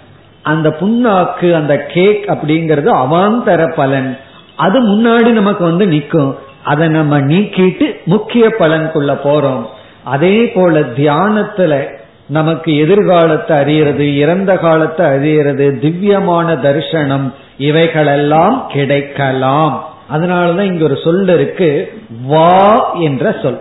[0.43, 4.19] அந்த புண்ணாக்கு அந்த கேக் அப்படிங்கிறது அவாந்தர பலன்.
[4.57, 6.39] அது முன்னாடி நமக்கு வந்து நிற்கும்.
[6.65, 9.67] அதை நம்ம நீக்கிட்டு முக்கிய பலனுக்குள்ள போறோம்.
[10.05, 11.89] அதே போல தியானத்துல
[12.27, 19.89] நமக்கு எதிர்காலத்தை அறியறது இறந்த காலத்தை அறியறது திவ்யமான தரிசனம் இவைகளெல்லாம் கிடைக்கலாம்.
[20.13, 22.03] அதனாலதான் இங்க ஒரு சொல் இருக்கு.
[22.27, 23.61] வா என்ற சொல்.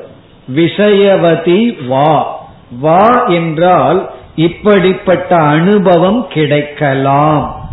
[0.56, 2.40] விஷயவதி வா.
[2.80, 7.70] வா என்றால் இப்படிப்பட்ட அனுபவம் கிடைக்கலாம்.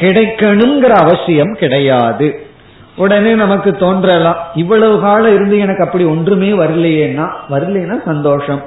[0.00, 2.46] கிடைக்கணுங்கிற அவசியம் கிடையாது.
[2.96, 4.36] உடனே நமக்கு தோன்றலாம்.
[4.54, 8.64] இவ்வளவு காலம் இருந்து எனக்கு அப்படி ஒன்றுமே வரலையேன்னா வரலைன்னா சந்தோஷம்.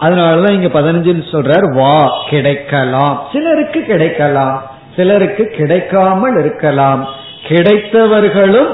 [0.00, 3.22] அதனாலதான் இங்க பதினஞ்சு சொல்றார் வா கிடைக்கலாம்.
[3.32, 4.69] சிலருக்கு கிடைக்கலாம்.
[5.00, 7.08] சிலருக்கு கிடைக்காமல் இருக்கலாம்.
[7.48, 8.70] கிடைத்தவர்களும்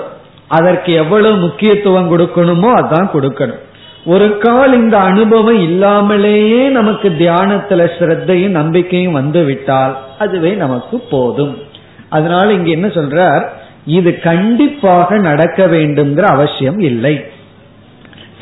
[0.48, 3.62] அதற்கு எவ்வளவு முக்கியத்துவம் கொடுக்கணுமோ அதான் கொடுக்கணும்.
[4.04, 11.58] ஒரு கால் இந்த அனுபவம் இல்லாமலேயே நமக்கு தியானத்துல ஸ்ரத்தையும் நம்பிக்கையும் வந்து விட்டால் அதுவே நமக்கு போதும்.
[12.08, 13.44] அதனால இங்க என்ன சொல்றார்?
[13.84, 17.24] இது கண்டிப்பாக நடக்க வேண்டும்ங்கிற அவசியம் இல்லை.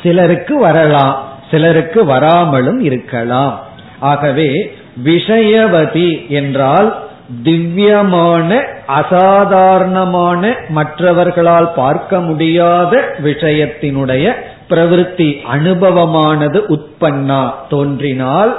[0.03, 3.59] சிலருக்கு வரலாம் சிலருக்கு வராமலும் இருக்கலாம்.
[3.99, 7.03] ஆகவே விஷயவதி என்றால்
[7.43, 14.33] திவ்யமான அசாதாரணமான மற்றவர்களால் பார்க்க முடியாத விஷயத்தினுடைய
[14.69, 18.57] பிரவிற்த்தி அனுபவமானது உற்பன்னா தோன்றினால்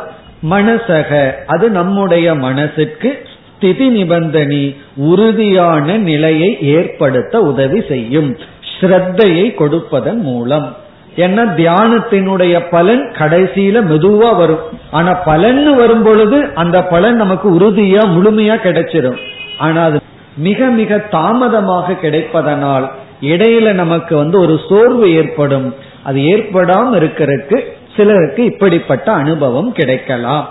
[0.50, 3.26] மனசக அது நம்முடைய மனசுக்கு
[3.56, 8.36] ஸ்திதி நிபந்தனி உறுதியான நிலையை ஏற்படுத்த உதவி செய்யும்.
[8.80, 10.76] ஸ்ரத்தையை கொடுப்பதன் மூலம்.
[11.16, 14.64] ஏன்னா தியானத்தினுடைய பலன் கடைசியில மெதுவா வரும்.
[14.90, 19.18] ஆனா பலன் வரும் பொழுது அந்த பலன் நமக்கு உறுதியா முழுமையா கிடைச்சிடும்
[19.58, 20.00] ஆனா அது
[20.36, 22.86] மிக மிக தாமதமாக கிடைப்பதனால்
[23.22, 25.74] இடையில நமக்கு வந்து ஒரு சோர்வு ஏற்படும்.
[26.02, 27.58] அது ஏற்படாம இருக்கிறதுக்கு
[27.96, 30.48] சிலருக்கு இப்படிப்பட்ட அனுபவம் கிடைக்கலாம்.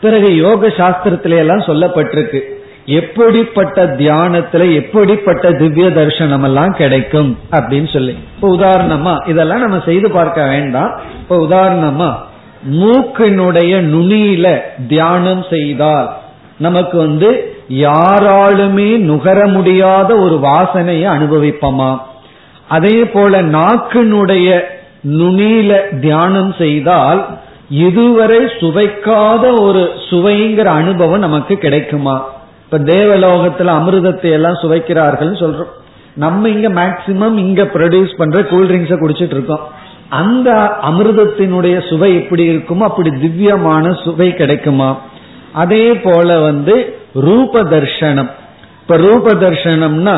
[0.00, 2.40] பிறகு யோக சாஸ்திரத்தில எல்லாம் சொல்லப்பட்டிருக்கு.
[2.86, 8.16] எப்படிப்பட்ட தியானத்துல எப்படிப்பட்ட திவ்ய தர்சனம் எல்லாம் கிடைக்கும் அப்படின்னு சொல்லி.
[8.34, 11.00] இப்ப உதாரணமா இதெல்லாம் நம்ம செய்து பார்க்க வேண்டாம்.
[11.20, 12.12] இப்ப உதாரணமா
[12.70, 16.16] மூக்கினுடைய நுனியில தியானம் செய்தால்
[16.58, 21.98] நமக்கு வந்து யாராலுமே நுகர முடியாத ஒரு வாசனையை அனுபவிப்போமா?
[22.68, 24.60] அதே போல நாக்கினுடைய
[25.08, 27.26] நுனியில தியானம் செய்தால்
[27.70, 32.30] இதுவரை சுவைக்காத ஒரு சுவைங்கிற அனுபவம் நமக்கு கிடைக்குமா?
[32.72, 35.72] இப்ப தேவலோகத்துல அமிர்தத்தை எல்லாம் சுவைக்கிறார்கள் சொல்றோம்.
[36.14, 39.64] நம்ம இங்க மேக்சிமம் இங்க ப்ரொடியூஸ் பண்ற கூல்ட்ரிங்க்ஸை குடிச்சிட்டு இருக்கோம்.
[40.08, 40.50] அந்த
[40.82, 44.96] அமிர்தத்தினுடைய சுவை எப்படி இருக்குமோ அப்படி திவ்யமான சுவை கிடைக்குமா?
[45.52, 48.30] அதே போல வந்து ரூப தர்ஷனம்.
[48.80, 50.16] இப்ப ரூப தர்ஷனம்னா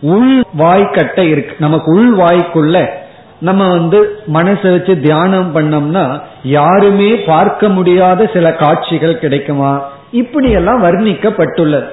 [0.00, 1.56] உள் வாய்க்கட்டை இருக்கு.
[1.58, 2.86] நமக்கு உள் வாய்க்குள்ள
[3.40, 3.98] நம்ம வந்து
[4.32, 6.06] மனசை வச்சு தியானம் பண்ணோம்னா
[6.42, 9.74] யாருமே பார்க்க முடியாத சில காட்சிகள் கிடைக்குமா?
[10.10, 11.84] இப்படி எல்லாம் வர்ணிக்கப்பட்டுள்ளது.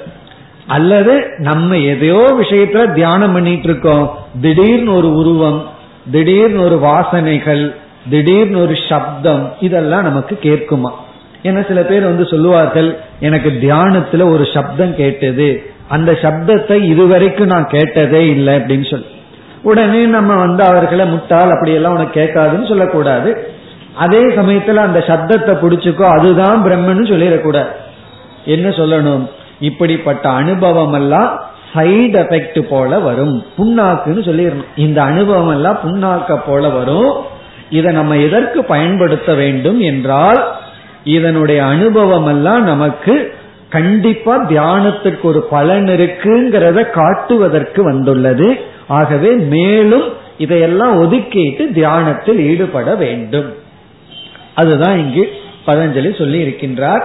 [0.68, 5.68] அல்லது நம்ம எதையோ விஷயத்துல தியானம் பண்ணிட்டு இருக்கோம் திடீர்னு ஒரு உருவம்
[6.12, 7.76] திடீர்னு ஒரு வாசனைகள்
[8.10, 10.92] திடீர்னு ஒரு சப்தம் இதெல்லாம் நமக்கு கேட்குமா?
[11.44, 15.64] ஏன்னா சில பேர் வந்து சொல்லுவார்கள் எனக்கு தியானத்துல ஒரு சப்தம் கேட்டது.
[15.88, 19.06] அந்த சப்தத்தை இதுவரைக்கும் நான் கேட்டதே இல்லை அப்படின்னு சொல்லி.
[19.62, 23.48] உடனே நம்ம வந்து அவர்களை முட்டால் அப்படியெல்லாம் உனக்கு கேட்காதுன்னு சொல்லக்கூடாது.
[23.96, 27.68] அதே சமயத்துல அந்த சப்தத்தை பிடிச்சுக்கோ அதுதான் பிரம்மன்னு சொல்லிடக்கூடாது.
[28.46, 29.30] என்ன சொல்லணும்?
[29.60, 33.46] இப்படிப்பட்ட அனுபவம் எல்லாம் சைடு எஃபெக்ட் போல வரும்.
[33.58, 34.80] புண்ணாக்குன்னு சொல்லிடணும்.
[34.80, 37.16] இந்த அனுபவம் எல்லாம் புண்ணாக்க போல வரும்.
[37.70, 40.52] இதை நம்ம எதற்கு பயன்படுத்த வேண்டும் என்றால்
[41.04, 43.36] இதனுடைய அனுபவம் எல்லாம் நமக்கு
[43.70, 48.60] கண்டிப்பா தியானத்துக்கு ஒரு பலன் இருக்குங்கிறத காட்டுவதற்கு வந்துள்ளது.
[48.88, 53.54] ஆகவே மேலும் இதையெல்லாம் ஒதுக்கிட்டு தியானத்தில் ஈடுபட வேண்டும்.
[54.56, 55.32] அதுதான் இங்கு
[55.68, 57.04] பதஞ்சலி சொல்லி இருக்கின்றார்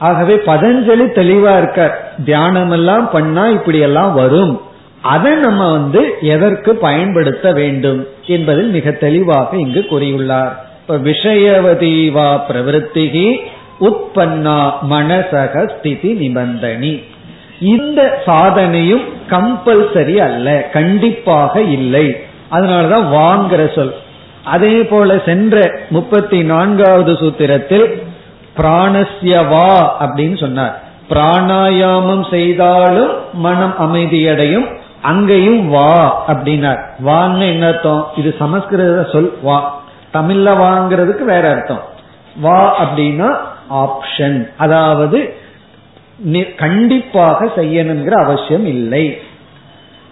[0.00, 4.60] ஆகவே பதஞ்சலி தெளிவா இருக்க தியானம் எல்லாம் பண்ணா இப்படி எல்லாம் வரும்.
[5.02, 10.52] அதை நம்ம வந்து எதற்கு பயன்படுத்த வேண்டும் என்பதில் மிக தெளிவாக இங்கு கூறியுள்ளார்.
[10.80, 13.36] இப்ப விஷயவதீவா பிரவருத்திகி
[13.80, 17.02] உற்பன்னா மனசக ஸ்திதி நிபந்தனி.
[17.60, 22.06] இந்த சாதனையும் கம்பல்சரி அல்ல கண்டிப்பாக இல்லை.
[22.50, 23.94] அதனாலதான் வாங்கிற சொல்.
[24.44, 28.02] அதே போல சென்ற முப்பத்தி நான்காவது சூத்திரத்தில்
[28.60, 30.82] பிராணஸ்யவா அப்படின்னு சொன்னார்.
[31.08, 34.66] பிராணாயாமம் செய்தாலும் மனம் அமைதியடையும்
[35.02, 36.82] அங்கேயும் வா அப்படின்னார்.
[37.06, 38.08] வான்னு என்ன அர்த்தம்?
[38.16, 39.82] இது சமஸ்கிருத சொல் வா.
[40.12, 41.80] தமிழ்ல வாங்கிறதுக்கு வேற அர்த்தம்.
[42.40, 43.36] வா அப்படின்னா
[43.70, 45.34] ஆப்ஷன் அதாவது
[46.56, 49.18] கண்டிப்பாக செய்யணுங்கிற அவசியம் இல்லை.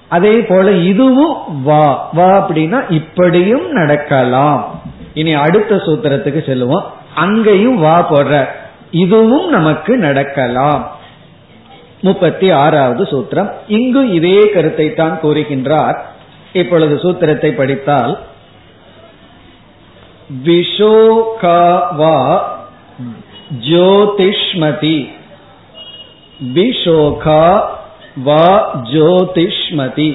[0.09, 2.09] அதே போல இதுவும் வா.
[2.13, 4.81] வா அப்படின்னா இப்படியும் நடக்கலாம்.
[5.15, 6.85] இனி அடுத்த சூத்திரத்துக்கு செல்லுவோம்.
[7.23, 8.35] அங்கேயும் வா போடுற.
[8.91, 10.83] இதுவும் நமக்கு நடக்கலாம்.
[12.01, 13.51] முப்பத்தி ஆறாவது சூத்திரம்.
[13.69, 15.99] இங்கு இதே கருத்தை தான் கூறுகின்றார்.
[16.53, 18.15] இப்பொழுது சூத்திரத்தை படித்தால்
[20.47, 22.17] விஷோகாவா
[23.69, 24.99] ஜோதிஷ்மதி.
[26.55, 27.45] விஷோகா
[28.27, 28.47] வா
[28.93, 30.11] ஜோதிஷ்மதி.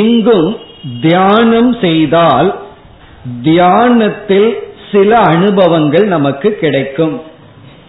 [0.00, 0.50] இங்கும்
[1.00, 2.50] தியானம் செய்தால்
[3.42, 4.58] தியானத்தில்
[4.92, 7.20] சில அனுபவங்கள் நமக்கு கிடைக்கும்.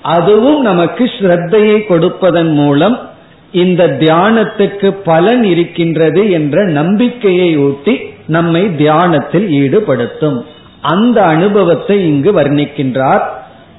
[0.02, 3.10] அதுவும் நமக்கு ஸ்ரத்தையை கொடுப்பதன் மூலம்
[3.52, 10.46] இந்த தியானத்துக்கு பலன் இருக்கின்றது என்ற நம்பிக்கையை ஊட்டி நம்மை தியானத்தில் ஈடுபடுத்தும்.
[10.82, 13.22] அந்த அனுபவத்தை இங்கு வர்ணிக்கின்றார்.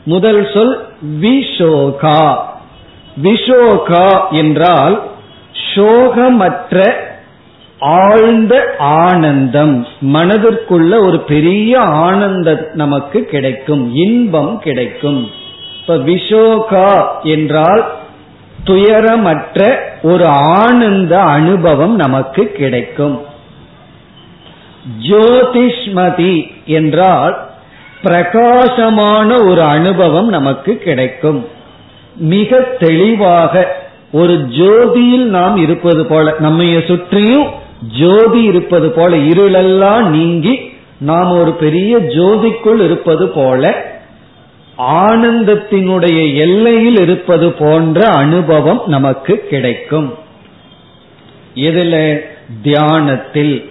[0.05, 0.87] முதல் சொல்
[1.21, 2.37] விஷோகா
[3.23, 5.03] விஷோகா என்றால்
[5.75, 6.95] சோகமற்ற
[7.83, 9.87] ஆழ்ந்த ஆனந்தம்.
[10.01, 13.95] மனதிற்குள்ள ஒரு பெரிய ஆனந்தம் நமக்கு கிடைக்கும்.
[13.95, 15.31] இன்பம் கிடைக்கும்.
[15.81, 17.93] இப்ப விஷோகா என்றால்
[18.67, 23.23] துயரமற்ற ஒரு ஆனந்த அனுபவம் நமக்கு கிடைக்கும்.
[25.03, 27.51] ஜோதிஷ்மதி என்றால்
[28.03, 31.49] பிரகாசமான ஒரு அனுபவம் நமக்கு கிடைக்கும்.
[32.17, 33.77] மிக தெளிவாக
[34.13, 41.99] ஒரு ஜோதியில் நாம் இருப்பது போல நம்மைய சுற்றியும் ஜோதி இருப்பது போல இருளெல்லாம் நீங்கி நாம் ஒரு பெரிய
[41.99, 43.91] ஜோதிக்குள் இருப்பது போல
[44.79, 50.15] ஆனந்தத்தினுடைய எல்லையில் இருப்பது போன்ற அனுபவம் நமக்கு கிடைக்கும்.
[51.55, 52.21] இதுல
[52.63, 53.71] தியானத்தில்.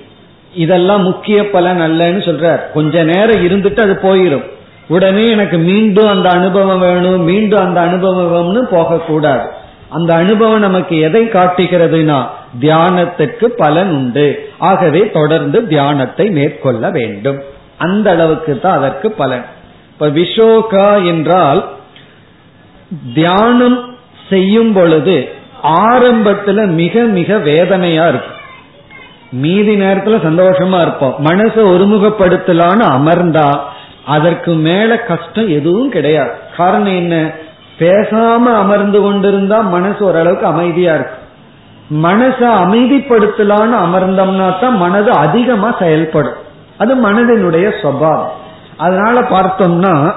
[0.55, 2.71] இதெல்லாம் முக்கிய பலன் அல்லன்னு சொல்றார்.
[2.73, 4.43] கொஞ்ச நேரம் இருந்துட்டு அது போயிடும்
[4.87, 9.49] உடனே எனக்கு மீண்டும் அந்த அனுபவம் வேணும் மீண்டும் அந்த அனுபவம் வேணும்னு போகக்கூடாது.
[9.91, 12.19] அந்த அனுபவம் நமக்கு எதை காட்டுகிறதுனா
[12.61, 14.27] தியானத்துக்கு பலன் உண்டு.
[14.57, 17.39] ஆகவே தொடர்ந்து தியானத்தை மேற்கொள்ள வேண்டும்.
[17.77, 19.45] அந்த அளவுக்கு தான் அதற்கு பலன்.
[19.91, 21.61] இப்ப விஷோகா என்றால்
[23.13, 23.77] தியானம்
[24.29, 25.29] செய்யும் பொழுது
[25.63, 28.39] ஆரம்பத்துல மிக மிக வேதனையா இருக்கும்.
[29.31, 31.15] மீதி நேரத்துல சந்தோஷமா இருப்போம்.
[31.23, 33.49] மனசை ஒருமுகப்படுத்தலான்னு அமர்ந்தா
[34.05, 36.31] அதற்கு மேல கஷ்டம் எதுவும் கிடையாது.
[36.57, 37.15] காரணம் என்ன?
[37.79, 41.19] பேசாம அமர்ந்து கொண்டிருந்தா மனசு ஓரளவுக்கு அமைதியா இருக்கும்
[42.03, 46.37] மனசை அமைதிப்படுத்தலான்னு அமர்ந்தோம்னா தான் மனது அதிகமா செயல்படும்.
[46.77, 48.29] அது மனதினுடைய சுவாவம்
[48.77, 50.13] அதனால பார்த்தோம்னா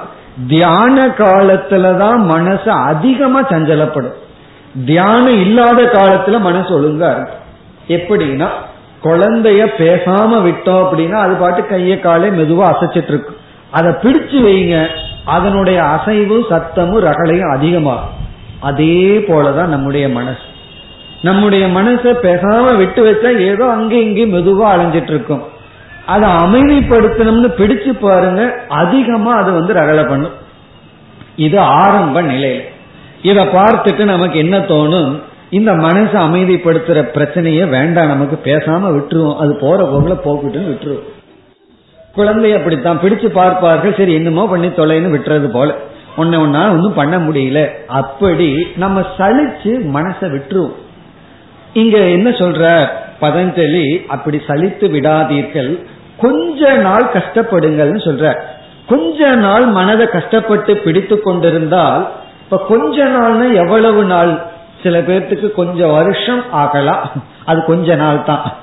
[0.47, 4.15] தியான காலத்துலதான் மனசு அதிகமா சஞ்சலப்படும்.
[4.85, 7.43] தியானம் இல்லாத காலத்துல மனசு ஒழுங்கா இருக்கும்
[7.87, 8.47] எப்படின்னா
[9.03, 13.33] குழந்தைய பேசாம விட்டோம் அப்படின்னா அது பாட்டு கைய காலே மெதுவா அசைச்சிட்டு இருக்கு
[13.71, 14.87] அதை பிடிச்சு வைங்க.
[15.25, 18.23] அதனுடைய அசைவு சத்தமும் ரகலையும் அதிகமாகும்.
[18.59, 20.45] அதே போலதான் நம்முடைய மனசு.
[21.21, 25.43] நம்முடைய மனசை பேசாம விட்டு வச்சா ஏதோ அங்கே இங்கே மெதுவா அலைஞ்சிட்டு இருக்கும்
[26.05, 30.31] அதை அமைதிப்படுத்தணும்னு பிடிச்சு பாருங்க அதிகமா அது வந்து ரகலை பண்ணும்.
[31.35, 32.61] இது ஆரம்ப நிலையில.
[33.21, 35.21] இத பார்த்துட்டு நமக்கு என்ன தோணும்?
[35.49, 39.37] இந்த மனசை அமைதிப்படுத்துற பிரச்சனைய வேண்டாம் நமக்கு பேசாம விட்டுருவோம்.
[39.37, 41.13] அது போற போகல போக்கிட்டுன்னு விட்டுருவோம்.
[42.15, 42.99] குழந்தை அப்படித்தான்.
[43.01, 43.95] பிடிச்சு பார்ப்பார்கள்.
[43.97, 45.73] சரி என்னமோ பண்ணி தொலைன்னு விட்டுறது போல.
[46.17, 47.69] ஒன்ன ஒன்னா ஒன்றும் பண்ண முடியல.
[47.87, 50.75] அப்படி நம்ம சலிச்சு மனசை விட்டுருவோம்.
[51.73, 52.87] இங்க என்ன சொல்ற?
[53.21, 55.85] பதஞ்சலி அப்படி சலித்து விடாதீர்கள்.
[56.17, 58.39] கொஞ்ச நாள் கஷ்டப்படுங்கள்னு சொல்ற.
[58.87, 62.11] கொஞ்ச நாள் மனதை கஷ்டப்பட்டு பிடித்து கொண்டிருந்தால்
[62.43, 64.45] இப்ப கொஞ்ச நாள்னா எவ்வளவு நாள்?
[64.83, 67.11] சில பேர்த்துக்கு கொஞ்சம் வருஷம் ஆகலாம்.
[67.45, 68.53] அது கொஞ்ச நாள் தான்.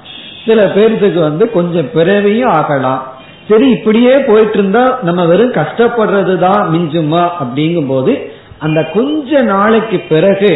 [0.47, 3.12] சில பேர்த்துக்கு வந்து கொஞ்சம் பிறவியும் ஆகலாம்.
[3.49, 8.13] சரி இப்படியே போயிட்டு இருந்தா நம்ம வெறும் கஷ்டப்படுறது தான் மிஞ்சுமா அப்படிங்கும் போது
[8.59, 10.51] அந்த கொஞ்ச நாளைக்கு பிறகு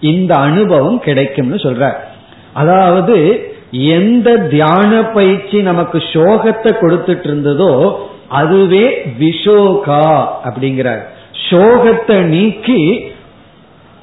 [0.00, 1.84] இந்த அனுபவம் கிடைக்கும்னு சொல்ற.
[2.54, 3.16] அதாவது
[3.70, 7.72] எந்த தியான பயிற்சி நமக்கு சோகத்தை கொடுத்துட்டு இருந்ததோ
[8.28, 8.84] அதுவே
[9.18, 10.06] விஷோகா
[10.44, 11.02] அப்படிங்கிறார்.
[11.48, 12.80] சோகத்தை நீக்கி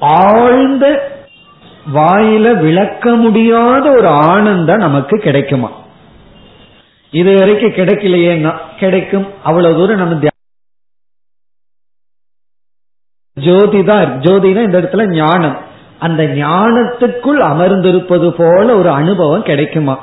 [0.00, 0.84] ஆழ்ந்த
[1.94, 5.70] வாயில விளக்க முடியாத ஒரு ஆனந்தம் நமக்கு கிடைக்குமா?
[7.10, 9.26] இது வரைக்கும் கிடைக்கலையே கிடைக்கும்.
[9.42, 10.28] அவ்வளவு தூரம் நம்ம
[13.34, 15.56] ஜோதி தான் ஜோதினா இந்த இடத்துல ஞானம்.
[15.98, 19.98] அந்த ஞானத்துக்குள் அமர்ந்திருப்பது போல ஒரு அனுபவம் கிடைக்குமா?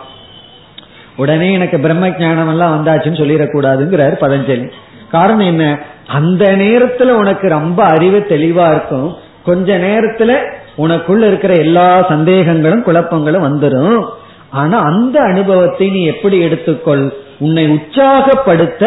[1.18, 4.72] உடனே எனக்கு பிரம்ம ஞானம் எல்லாம் வந்தாச்சுன்னு சொல்லிடக்கூடாதுங்கிறார் பதஞ்சலி.
[5.12, 5.80] காரணம் என்ன?
[6.08, 9.18] அந்த நேரத்துல உனக்கு ரொம்ப அறிவு தெளிவா இருக்கும்.
[9.44, 14.10] கொஞ்ச நேரத்துல உனக்குள்ள இருக்கிற எல்லா சந்தேகங்களும் குழப்பங்களும் வந்துடும்
[14.54, 17.06] ஆனா அந்த அனுபவத்தை நீ எப்படி எடுத்துக்கொள்?
[17.40, 18.84] உன்னை உற்சாகப்படுத்த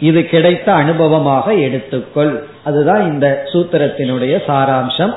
[0.00, 2.32] இது கிடைத்த அனுபவமாக எடுத்துக்கொள்.
[2.64, 5.14] அதுதான் இந்த சூத்திரத்தினுடைய சாராம்சம்.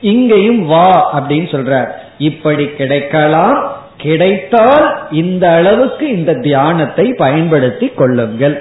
[0.00, 1.88] இங்கேயும் வா அப்படின்னு சொல்றார்.
[2.18, 3.58] இப்படி கிடைக்கலாம்
[3.96, 8.56] கிடைத்தால் இந்த அளவுக்கு இந்த தியானத்தை பயன்படுத்தி கொள்ளுங்கள்.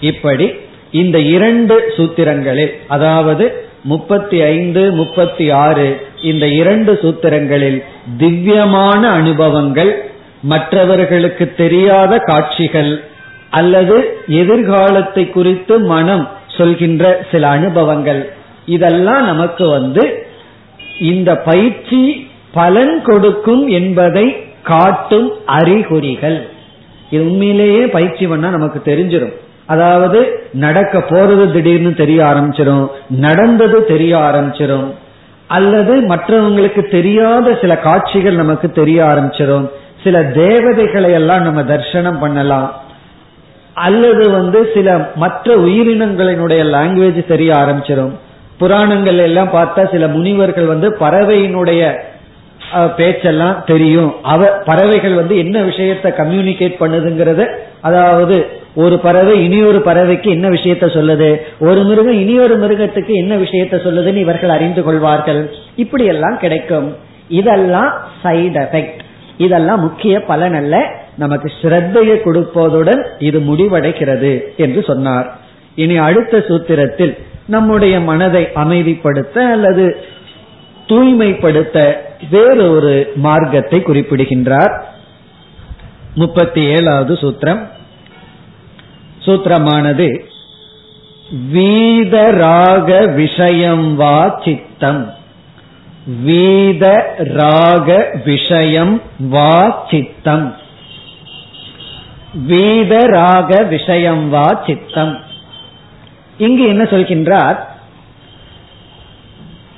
[0.00, 0.46] இப்படி
[0.90, 3.44] இந்த இரண்டு சூத்திரங்களில் அதாவது
[3.82, 5.86] முப்பத்தி ஐந்து முப்பத்தி ஆறு
[6.22, 7.84] இந்த இரண்டு சூத்திரங்களில்
[8.16, 9.92] திவ்யமான அனுபவங்கள்
[10.42, 13.00] மற்றவர்களுக்கு தெரியாத காட்சிகள்
[13.50, 18.30] அல்லது எதிர்காலத்தை குறித்து மனம் சொல்கின்ற சில அனுபவங்கள்.
[18.66, 20.26] இதெல்லாம் நமக்கு வந்து
[20.98, 24.26] இந்த பயிற்சி பலன் கொடுக்கும் என்பதை
[24.62, 26.38] காட்டும் அறிகுறிகள்.
[27.10, 29.34] இது உண்மையிலேயே பயிற்சி பண்ணா நமக்கு தெரிஞ்சிடும்
[29.66, 30.18] அதாவது
[30.52, 34.88] நடக்க போறது திடீர்னு தெரிய ஆரம்பிச்சிடும் நடந்தது தெரிய ஆரம்பிச்சிடும்
[35.56, 39.66] அல்லது மற்றவங்களுக்கு தெரியாத சில காட்சிகள் நமக்கு தெரிய ஆரம்பிச்சிடும்.
[40.04, 42.68] சில தேவதைகளை எல்லாம் நம்ம தர்சனம் பண்ணலாம்.
[43.86, 48.14] அல்லது வந்து சில மற்ற உயிரினங்களினுடைய லாங்குவேஜ் தெரிய ஆரம்பிச்சிடும்.
[48.58, 51.82] புராணங்கள் எல்லாம் பார்த்தா சில முனிவர்கள் வந்து பறவையினுடைய
[52.96, 54.10] பேச்செல்லாம் தெரியும்.
[54.22, 57.42] அவ பறவைகள் வந்து என்ன விஷயத்த கம்யூனிகேட் பண்ணுதுங்கிறத
[57.80, 58.36] அதாவது
[58.82, 61.28] ஒரு பறவை இனியொரு பறவைக்கு என்ன விஷயத்த சொல்லுது?
[61.58, 65.40] ஒரு மிருகம் இனியொரு மிருகத்துக்கு என்ன விஷயத்த சொல்லுதுன்னு இவர்கள் அறிந்து கொள்வார்கள்.
[65.76, 66.96] இப்படி எல்லாம் கிடைக்கும்.
[67.28, 67.90] இதெல்லாம்
[68.24, 69.00] சைடு எஃபெக்ட்
[69.38, 70.76] இதெல்லாம் முக்கிய பலன் அல்ல.
[71.16, 75.38] நமக்கு ஸ்ரத்தையை கொடுப்பதுடன் இது முடிவடைகிறது என்று சொன்னார்.
[75.74, 77.14] இனி அடுத்த சூத்திரத்தில்
[77.46, 79.96] நம்முடைய மனதை அமைதிப்படுத்த அல்லது
[80.86, 81.78] தூய்மைப்படுத்த
[82.30, 84.74] வேறு ஒரு மார்க்கத்தை குறிப்பிடுகின்றார்.
[86.14, 87.62] முப்பத்தி ஏழாவது சூத்திரம்.
[89.28, 90.24] சூத்திரமானது
[91.54, 95.14] வீதராக விஷயம் வா சித்தம்.
[96.26, 100.56] வீத ராக விஷயம் வா சித்தம்.
[102.48, 105.18] வீத ராக விஷயம் வா சித்தம்.
[106.38, 107.58] இங்கு என்ன சொல்கின்றார்?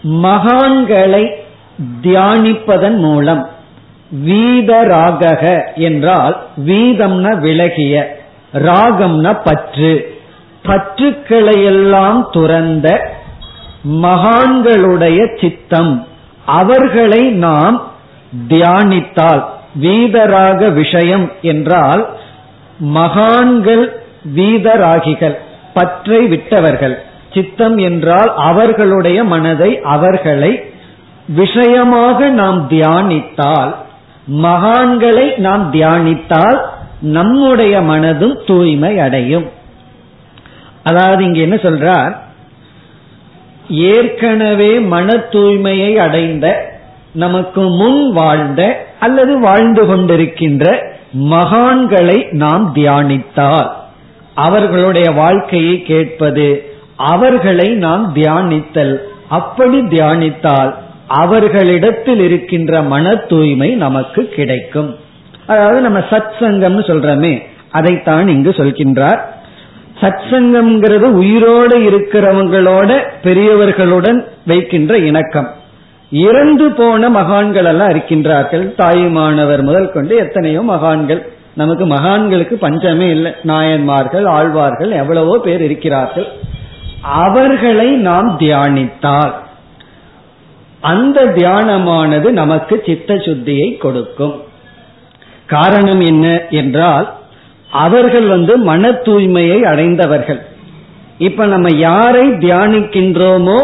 [0.05, 1.35] மகான்களை
[2.03, 3.51] தியானிப்பதன் மூலம்
[4.27, 8.19] வீதராக என்றால் வீதம்ன விலகிய
[8.55, 10.19] ராகம்னா பற்று.
[10.65, 13.15] பற்றுக்களையெல்லாம் துறந்த
[13.85, 16.07] மகான்களுடைய சித்தம்.
[16.47, 17.83] அவர்களை நாம்
[18.49, 19.45] தியானித்தால்
[19.81, 22.09] வீதராக விஷயம் என்றால்
[22.79, 24.03] மகான்கள்
[24.35, 25.39] வீதராகிகள்
[25.75, 27.03] பற்றை விட்டவர்கள்.
[27.35, 30.73] சித்தம் என்றால் அவர்களுடைய மனதை அவர்களை
[31.29, 33.75] விஷயமாக நாம் தியானித்தால்
[34.43, 36.61] மகான்களை நாம் தியானித்தால்
[37.01, 39.51] நம்முடைய மனதும் தூய்மை அடையும்.
[40.83, 42.17] அதாவது இங்க என்ன சொல்றார்?
[43.69, 46.73] ஏற்கனவே மன தூய்மையை அடைந்த
[47.13, 53.71] நமக்கு முன் வாழ்ந்த அல்லது வாழ்ந்து கொண்டிருக்கின்ற மகான்களை நாம் தியானித்தால்
[54.35, 58.99] அவர்களுடைய வாழ்க்கையை கேட்பது அவர்களை நாம் தியானித்தல்.
[59.29, 60.75] அப்படி தியானித்தால்
[61.07, 64.97] அவர்களிடத்தில் இருக்கின்ற மன தூய்மை நமக்கு கிடைக்கும்.
[65.51, 67.35] அதாவது நம்ம சத் சங்கம்னு சொல்றோமே
[67.71, 69.21] அதைத்தான் இங்கு சொல்கின்றார்.
[70.01, 72.91] சத் சங்கம்ங்கிறது உயிரோடு இருக்கிறவங்களோட
[73.23, 75.49] பெரியவர்களுடன் வைக்கின்ற இணக்கம்.
[76.11, 78.65] இறந்து போன மகான்கள் எல்லாம் இருக்கின்றார்கள்.
[78.75, 81.21] தாயுமானவர் முதல் கொண்டு எத்தனையோ மகான்கள்.
[81.55, 83.33] நமக்கு மகான்களுக்கு பஞ்சமே இல்லை.
[83.43, 86.29] நாயன்மார்கள் ஆழ்வார்கள் எவ்வளவோ பேர் இருக்கிறார்கள்.
[87.03, 89.35] அவர்களை நாம் தியானித்தால்
[90.81, 94.37] அந்த தியானமானது நமக்கு சித்த சுத்தியை கொடுக்கும்.
[95.53, 96.27] காரணம் என்ன
[96.61, 97.07] என்றால்
[97.71, 100.41] அவர்கள் வந்து மன தூய்மையை அடைந்தவர்கள்.
[101.29, 103.59] இப்ப நம்ம யாரை தியானிக்கின்றோமோ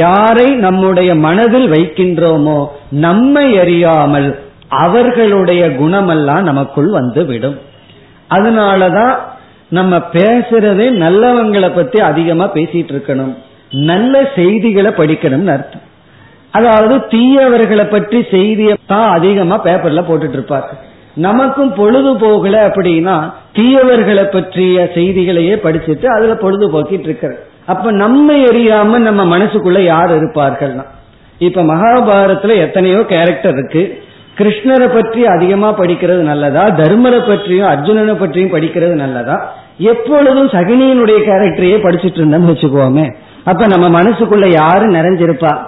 [0.00, 2.58] யாரை நம்முடைய மனதில் வைக்கின்றோமோ
[3.06, 4.28] நம்மை அறியாமல்
[4.82, 7.58] அவர்களுடைய குணமெல்லாம் நமக்குள் வந்து விடும்
[8.30, 9.14] அதனாலதான்
[9.68, 13.34] நம்ம பேசுறதே நல்லவங்களை பத்தி அதிகமா பேசிட்டு இருக்கணும்
[13.90, 15.84] நல்ல செய்திகளை படிக்கணும்னு அர்த்தம்.
[16.50, 20.80] அதாவது தீயவர்களை பற்றி செய்தியை தான் அதிகமா பேப்பர்ல போட்டுட்டு இருப்பார்கள்
[21.16, 27.38] நமக்கும் பொழுது போகல அப்படின்னா தீயவர்களை பற்றிய செய்திகளையே படிச்சுட்டு அதுல பொழுது போக்கிட்டு இருக்கிறது.
[27.66, 30.84] அப்ப நம்ம எரியாம நம்ம மனசுக்குள்ள யார் இருப்பார்கள்னா?
[31.38, 34.04] இப்ப மகாபாரதத்துல எத்தனையோ கேரக்டர் இருக்கு.
[34.38, 36.66] கிருஷ்ணரை பற்றி அதிகமா படிக்கிறது நல்லதா?
[36.66, 39.54] தர்மரை பற்றியும் அர்ஜுனனை பற்றியும் படிக்கிறது நல்லதா?
[39.78, 43.14] எப்பொழுதும் சகினியினுடைய கேரக்டரையே படிச்சுட்டு இருந்தோம்னு வச்சுக்கோமே.
[43.44, 45.58] அப்ப நம்ம மனசுக்குள்ள யாரு நிறைஞ்சிருப்பா?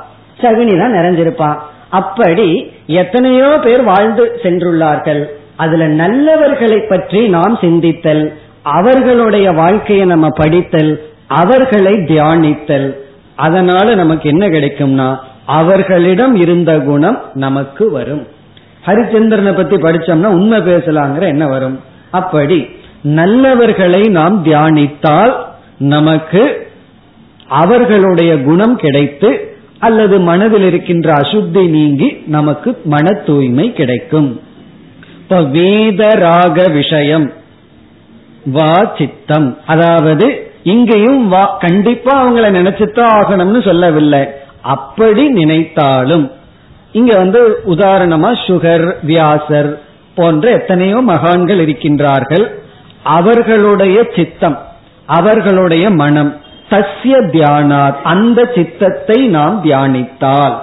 [0.41, 1.57] சகுனி தான் நிறைஞ்சிருப்பா.
[1.89, 5.27] அப்படி எத்தனையோ பேர் வாழ்ந்து சென்றுள்ளார்கள்.
[5.59, 8.25] அதுல நல்லவர்களை பற்றி நாம் சிந்தித்தல்
[8.63, 10.93] அவர்களுடைய வாழ்க்கையை நம்ம படித்தல்
[11.27, 12.89] அவர்களை தியானித்தல்.
[13.47, 15.09] அதனால நமக்கு என்ன கிடைக்கும்னா
[15.47, 18.25] அவர்களிடம் இருந்த குணம் நமக்கு வரும்.
[18.87, 21.77] ஹரிச்சந்திரனை பத்தி படிச்சோம்னா உண்மை பேசலாங்கிற என்ன வரும்?
[22.11, 22.59] அப்படி
[23.05, 25.35] நல்லவர்களை நாம் தியானித்தால்
[25.79, 26.43] நமக்கு
[27.49, 29.31] அவர்களுடைய குணம் கிடைத்து
[29.79, 34.31] அல்லது மனதில் இருக்கின்ற அசுத்தி நீங்கி நமக்கு மன தூய்மை கிடைக்கும்.
[35.31, 37.33] இப்ப வேதராக விஷயம்.
[38.45, 39.59] வா சித்தம்.
[39.67, 44.29] அதாவது இங்கேயும் வா கண்டிப்பா அவங்கள நினைச்சுதான் ஆகணும்னு சொல்லவில்லை.
[44.63, 46.31] அப்படி நினைத்தாலும்
[46.93, 49.81] இங்க வந்து உதாரணமா சுகர் வியாசர்
[50.15, 52.47] போன்ற எத்தனையோ மகான்கள் இருக்கின்றார்கள்.
[53.03, 54.59] அவர்களுடைய சித்தம்
[55.07, 60.57] அவர்களுடைய மனம் தஸ்ய தியானாத் அந்த சித்தத்தை நாம் தியானித்தால்.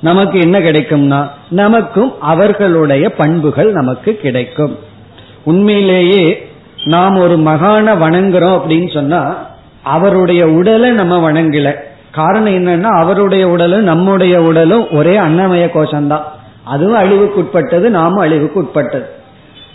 [0.00, 4.78] நமக்கு என்ன கிடைக்கும்னா நமக்கும் அவர்களுடைய பண்புகள் நமக்கு கிடைக்கும்.
[5.44, 6.50] உண்மையிலேயே
[6.84, 9.46] நாம் ஒரு மகான வணங்குறோம் அப்படின்னு சொன்னா
[9.82, 11.74] அவருடைய உடலை நம்ம வணங்கல.
[12.10, 16.22] காரணம் என்னன்னா அவருடைய உடலும் நம்முடைய உடலும் ஒரே அன்னமய கோஷம்தான்.
[16.64, 19.04] அதுவும் அழிவுக்குட்பட்டது நாமும் அழிவுக்குட்பட்டது.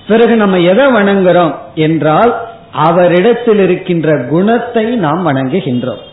[0.08, 2.36] பிறகு நம்ம எதை வணங்குறோம் என்றால்
[2.72, 6.04] அவரிடத்தில் இருக்கின்ற குணத்தை நாம் வணங்குகின்றோம்.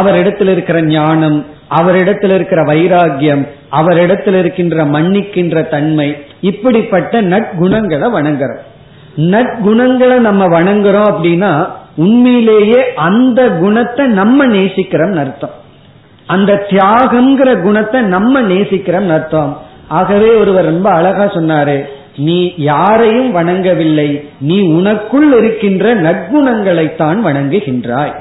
[0.00, 1.38] அவரிடத்தில் இருக்கிற ஞானம்
[1.78, 6.08] அவரிடத்தில் இருக்கிற வைராகியம் அவரிடத்தில் இருக்கின்ற மன்னிக்கின்ற தன்மை
[6.40, 8.62] இப்படிப்பட்ட நற்குணங்களை வணங்குறோம்.
[9.34, 11.52] நற்குணங்களை நம்ம வணங்குறோம் அப்படின்னா
[11.96, 15.54] உண்மையிலேயே அந்த குணத்தை நம்ம நேசிக்கிறோம் அர்த்தம்.
[16.26, 19.52] அந்த தியாகங்கிற குணத்தை நம்ம நேசிக்கிறோம் அர்த்தம்.
[19.88, 21.76] ஆகவே ஒருவர் ரொம்ப அழகா சொன்னாரு
[22.16, 22.38] நீ
[22.70, 24.08] யாரையும் வணங்கவில்லை
[24.40, 28.14] நீ உனக்குள் இருக்கின்ற நற்குணங்களைத்தான் வணங்குகின்றாய்.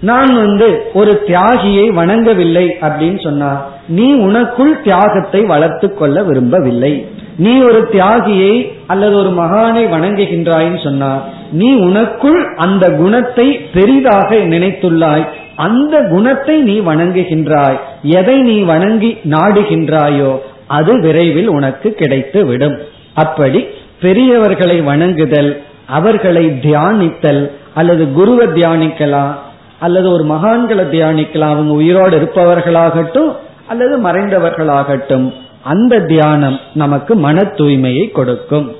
[0.00, 3.48] நான் வந்து ஒரு தியாகியை வணங்கவில்லை அப்படின்னு சொன்னா
[3.88, 7.06] நீ உனக்குள் தியாகத்தை வளர்த்து கொள்ள விரும்பவில்லை.
[7.36, 8.54] நீ ஒரு தியாகியை
[8.86, 11.10] அல்லது ஒரு மகானை வணங்குகின்றாய்ன்னு சொன்னா
[11.50, 15.24] நீ உனக்குள் அந்த குணத்தை பெரிதாக நினைத்துள்ளாய்.
[15.56, 17.78] அந்த குணத்தை நீ வணங்குகின்றாய்.
[18.02, 20.32] எதை நீ வணங்கி நாடுகின்றாயோ
[20.66, 22.76] அது விரைவில் உனக்கு கிடைத்து விடும்
[23.14, 23.66] அப்படி
[24.00, 29.34] பெரியவர்களை வணங்குதல் அவர்களை தியானித்தல் அல்லது குருவை தியானிக்கலாம்
[29.80, 33.36] அல்லது ஒரு மகான்களை தியானிக்கலாம் அவங்க உயிரோடு இருப்பவர்களாகட்டும்
[33.68, 38.76] அல்லது மறைந்தவர்களாகட்டும் அந்த தியானம் நமக்கு மன தூய்மையை கொடுக்கும்.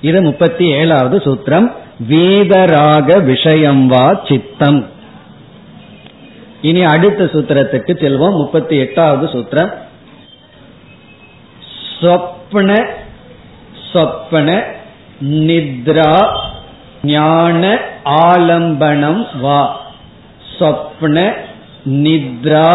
[0.00, 1.72] இது முப்பத்தி ஏழாவது சூத்திரம்.
[2.08, 4.86] வேதராக விஷயம் வா சித்தம்.
[6.62, 8.32] இனி அடுத்த சூத்திரத்துக்கு செல்வோம்.
[8.32, 9.72] முப்பத்தி எட்டாவது சூத்திரம்.
[12.00, 12.86] சொப்ன
[13.92, 14.62] சொப்பன
[15.24, 16.38] நித்ரா
[17.02, 19.84] ஞான ஆலம்பனம் வா.
[20.58, 21.32] சொப்ன
[21.84, 22.70] நித்ரா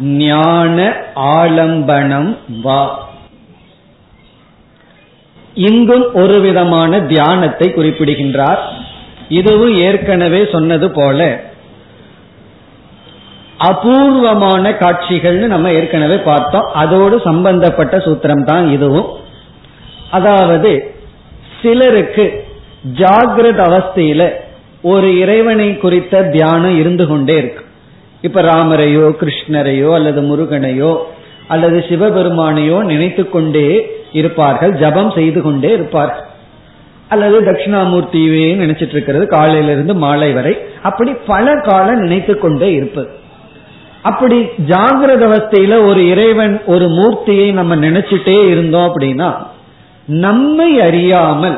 [0.00, 3.08] ஞான ஆலம்பனம் வா.
[5.54, 8.60] இங்கும் ஒரு விதமான தியானத்தை குறிப்பிடுகின்றார்.
[9.28, 11.40] இதுவும் ஏற்கனவே சொன்னது போல.
[13.56, 16.70] அபூர்வமான காட்சிகள்னு நம்ம ஏற்கனவே பார்த்தோம்.
[16.72, 19.08] அதோடு சம்பந்தப்பட்ட சூத்திரம் தான் இதுவும்.
[20.10, 20.94] அதாவது
[21.62, 22.44] சிலருக்கு
[22.94, 24.22] ஜாகிரத அவஸ்தையில
[24.90, 27.62] ஒரு இறைவனை குறித்த தியானம் இருந்து கொண்டே இருக்கு.
[28.26, 30.92] இப்ப ராமரையோ கிருஷ்ணரையோ அல்லது முருகனையோ
[31.52, 33.68] அல்லது சிவபெருமானையோ நினைத்து கொண்டே
[34.12, 36.24] இருப்பார்கள் ஜபம் செய்து கொண்டே இருப்பார்கள்.
[37.08, 40.54] அல்லது தட்சிணாமூர்த்தியே நினைச்சிட்டு இருக்கிறது காலையிலிருந்து மாலை வரை.
[40.82, 43.10] அப்படி பல காலம் நினைத்து கொண்டே இருப்பது.
[44.02, 44.36] அப்படி
[44.70, 49.30] ஜாகிரத அவஸ்தையில ஒரு இறைவன் ஒரு மூர்த்தியை நம்ம நினைச்சிட்டே இருந்தோம் அப்படின்னா
[50.22, 51.56] நம்மை அறியாமல்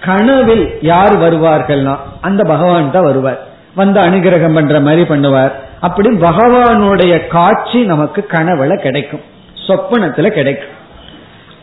[0.00, 3.46] கனவில் யார் வருவார்கள்னா அந்த பகவான் தான் வருவார்.
[3.74, 5.50] வந்து அனுகிரகம் பண்ற மாதிரி பண்ணுவார்.
[5.80, 9.20] அப்படி பகவானுடைய காட்சி நமக்கு கனவுல கிடைக்கும்.
[9.68, 10.74] சொப்பனத்துல கிடைக்கும்.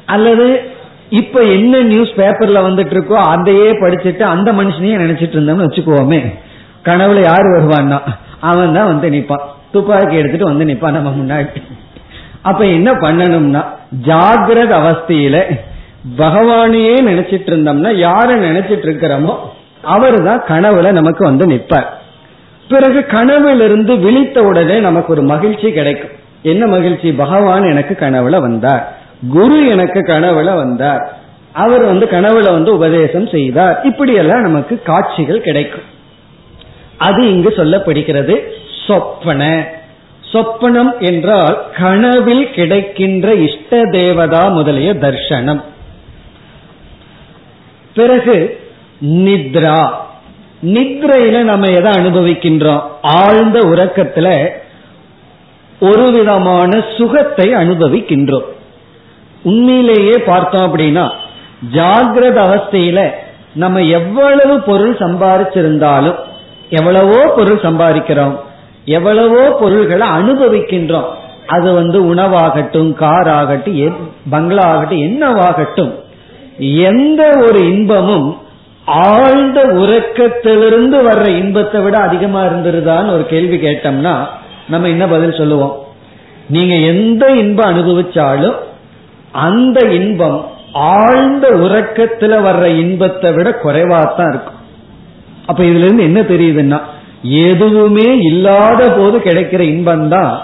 [0.05, 0.61] அல்லது
[1.09, 6.34] இப்ப என்ன நியூஸ் பேப்பர்ல வந்துட்டு இருக்கோ அதையே படிச்சுட்டு அந்த மனுஷனையே நினைச்சிட்டு இருந்தோம்னு வச்சுக்குவோமே
[6.84, 7.99] கனவுல யார் வருவான்னா
[8.39, 9.43] அவன் தான் வந்து நிப்பான்.
[9.71, 11.61] துப்பாக்கி எடுத்துட்டு வந்து நிப்பான் நம்ம முன்னாடி.
[12.41, 13.63] அப்ப என்ன பண்ணணும்னா
[14.05, 15.38] ஜாகிரத அவஸ்தையில
[16.18, 19.36] பகவானையே நினைச்சிட்டு இருந்தோம்னா யார நினைச்சிட்டு இருக்கிறோமோ
[19.82, 22.01] அவரு தான் கனவுல நமக்கு வந்து நிற்பார்.
[22.70, 26.10] பிறகு கனவிலிருந்து விழித்த உடனே நமக்கு ஒரு மகிழ்ச்சி கிடைக்கும்.
[26.43, 27.12] என்ன மகிழ்ச்சி?
[27.12, 28.97] பகவான் எனக்கு கனவுல வந்தார்.
[29.30, 31.18] குரு எனக்கு கனவுல வந்தார்.
[31.51, 33.82] அவர் வந்து கனவுல வந்து உபதேசம் செய்தார்.
[33.84, 35.84] இப்படியெல்லாம் நமக்கு காட்சிகள் கிடைக்கும்.
[36.97, 38.39] அது இங்கு சொல்லப்படுகிறது
[38.88, 39.68] சொப்பன.
[40.34, 45.64] சொப்பனம் என்றால் கனவில் கிடைக்கின்ற இஷ்ட தேவதா முதலிய தர்சனம்
[47.93, 48.59] பிறகு
[49.01, 49.89] நித்ரா.
[50.63, 52.81] நித்ரையில நம்ம எதை அனுபவிக்கின்றோம்?
[53.01, 54.49] ஆழ்ந்த உறக்கத்துல
[55.79, 58.45] ஒரு விதமான சுகத்தை அனுபவிக்கின்றோம்.
[59.43, 61.09] உண்மையிலேயே பார்த்தோம் அப்படின்னா
[61.73, 63.09] ஜாகிரத அவஸ்தையில
[63.53, 66.15] நம்ம எவ்வளவு பொருள் சம்பாதிச்சிருந்தாலும்
[66.69, 68.35] எவ்வளவோ பொருள் சம்பாதிக்கிறோம்
[68.85, 71.09] எவ்வளவோ பொருள்களை அனுபவிக்கின்றோம்.
[71.47, 73.97] அது வந்து உணவாகட்டும் கார் ஆகட்டும்
[74.29, 75.91] பங்களா ஆகட்டும் என்னவாகட்டும்.
[76.60, 78.38] எந்த ஒரு இன்பமும்
[78.86, 84.28] ஆழ்ந்த உறக்கத்திலிருந்து வர்ற இன்பத்தை விட அதிகமா இருந்திருதான்னு ஒரு கேள்வி கேட்டோம்னா
[84.68, 85.86] நம்ம என்ன பதில் சொல்லுவோம்?
[86.47, 88.56] நீங்க எந்த இன்பம் அனுபவிச்சாலும்
[89.32, 94.60] அந்த இன்பம் ஆழ்ந்த உறக்கத்துல வர்ற இன்பத்தை விட குறைவாத்தான் இருக்கும்.
[95.45, 96.80] அப்ப இதுல இருந்து என்ன தெரியுதுன்னா
[97.24, 100.41] எதுவுமே இல்லாத போது கிடைக்கிற இன்பம் தான்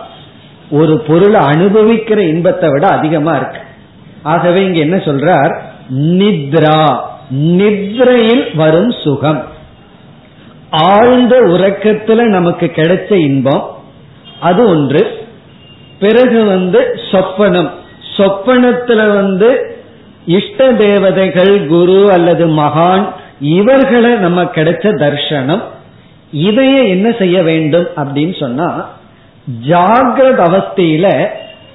[0.70, 3.60] ஒரு பொருளை அனுபவிக்கிற இன்பத்தை விட அதிகமா இருக்கு.
[4.24, 5.62] ஆகவே இங்க என்ன சொல்றார்?
[5.94, 7.00] நித்ரா.
[7.30, 9.44] நித்ரையில் வரும் சுகம்.
[10.70, 13.76] ஆழ்ந்த உறக்கத்துல நமக்கு கிடைச்ச இன்பம்
[14.40, 15.28] அது ஒன்று.
[16.00, 17.70] பிறகு வந்து சொப்பனம்.
[18.18, 19.78] சொப்பனத்துல வந்து
[20.26, 23.08] இஷ்ட தேவதைகள் குரு அல்லது மகான்
[23.42, 25.62] இவர்களை நம்ம கிடைச்ச தர்ஷனம்.
[26.36, 28.90] இதைய என்ன செய்ய வேண்டும் அப்படின்னு சொன்னா
[29.68, 31.28] ஜாகிரத அவஸ்தையில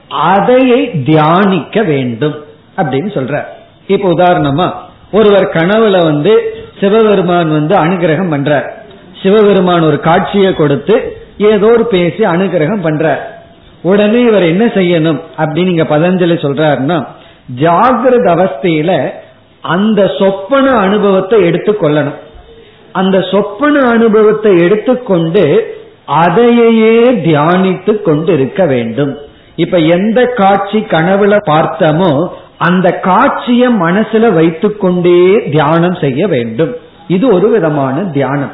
[0.09, 2.45] அதையை தியானிக்க வேண்டும்
[2.77, 3.45] அப்படின்னு சொல்ற.
[3.87, 4.67] இப்ப உதாரணமா
[5.13, 6.33] ஒருவர் கனவுல வந்து
[6.81, 8.67] சிவபெருமான் வந்து அனுகிரகம் பண்றார்.
[9.23, 10.95] சிவபெருமான் ஒரு காட்சியை கொடுத்து
[11.39, 13.23] ஏதோ ஒரு பேசி அனுகிரகம் பண்றார்.
[13.83, 17.07] உடனே இவர் என்ன செய்யணும் அப்படின்னு நீங்க பதஞ்சலி சொல்றாருன்னா
[17.61, 18.93] ஜாகிரத அவஸ்தையில
[19.61, 22.19] அந்த சொப்பன அனுபவத்தை எடுத்துக்கொள்ளணும்
[22.93, 25.45] அந்த சொப்பன அனுபவத்தை எடுத்துக்கொண்டு
[26.05, 26.95] அதையே
[27.27, 29.13] தியானித்து கொண்டு இருக்க வேண்டும்.
[29.57, 32.35] இப்ப எந்த காட்சி கனவுல பார்த்தமோ
[32.67, 36.73] அந்த காட்சியை மனசுல வைத்துக்கொண்டே தியானம் செய்ய வேண்டும்.
[37.09, 38.53] இது ஒரு விதமான தியானம்.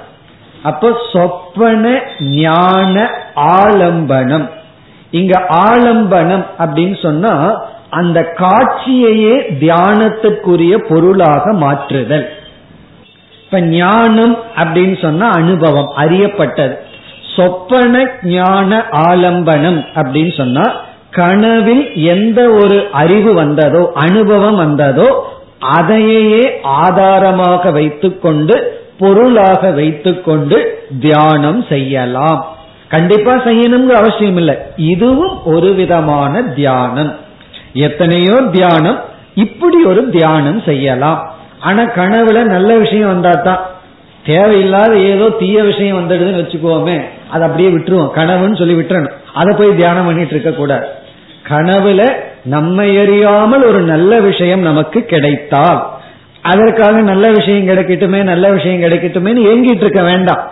[0.63, 2.95] அப்ப சொப்பன ஞான
[3.37, 4.49] ஆலம்பனம்.
[5.11, 5.35] இங்க
[5.69, 7.35] ஆலம்பனம் அப்படின்னு சொன்னா
[7.91, 12.29] அந்த காட்சியையே தியானத்துக்குரிய பொருளாக மாற்றுதல்.
[13.45, 16.77] இப்ப ஞானம் அப்படின்னு சொன்னா அனுபவம் அறியப்பட்டது.
[17.37, 20.65] சொப்பன ஞான ஆலம்பனம் அப்படின்னு சொன்னா
[21.19, 21.85] கனவில்
[22.15, 25.09] எந்த ஒரு அறிவு வந்ததோ அனுபவம் வந்ததோ
[25.77, 28.57] அதையே ஆதாரமாக வைத்துக்கொண்டு
[28.99, 30.57] பொருளாக வைத்துக்கொண்டு
[31.01, 32.41] தியானம் செய்யலாம்.
[32.89, 34.57] கண்டிப்பா செய்யணுங்கிற அவசியம் இல்லை.
[34.77, 37.13] இதுவும் ஒரு விதமான தியானம்.
[37.87, 38.99] எத்தனையோ தியானம்
[39.35, 41.21] இப்படி ஒரு தியானம் செய்யலாம்.
[41.61, 43.63] ஆனா கனவுல நல்ல விஷயம் வந்தா தான்
[44.27, 46.97] தேவையில்லாத ஏதோ தீய விஷயம் வந்துடுதுன்னு வச்சுக்கோமே
[47.31, 48.13] அதை அப்படியே விட்டுருவோம்.
[48.19, 49.17] கனவுன்னு சொல்லி விட்டுறணும்.
[49.35, 50.87] அதை போய் தியானம் பண்ணிட்டு இருக்க கூடாது
[51.51, 55.81] கனவுல நம்மை அறியாமல் ஒரு நல்ல விஷயம் நமக்கு கிடைத்தால்
[56.43, 60.51] அதற்காக நல்ல விஷயம் கிடைக்கட்டுமே நல்ல விஷயம் கிடைக்கட்டுமே ஏங்கிட்டு இருக்க வேண்டாம்.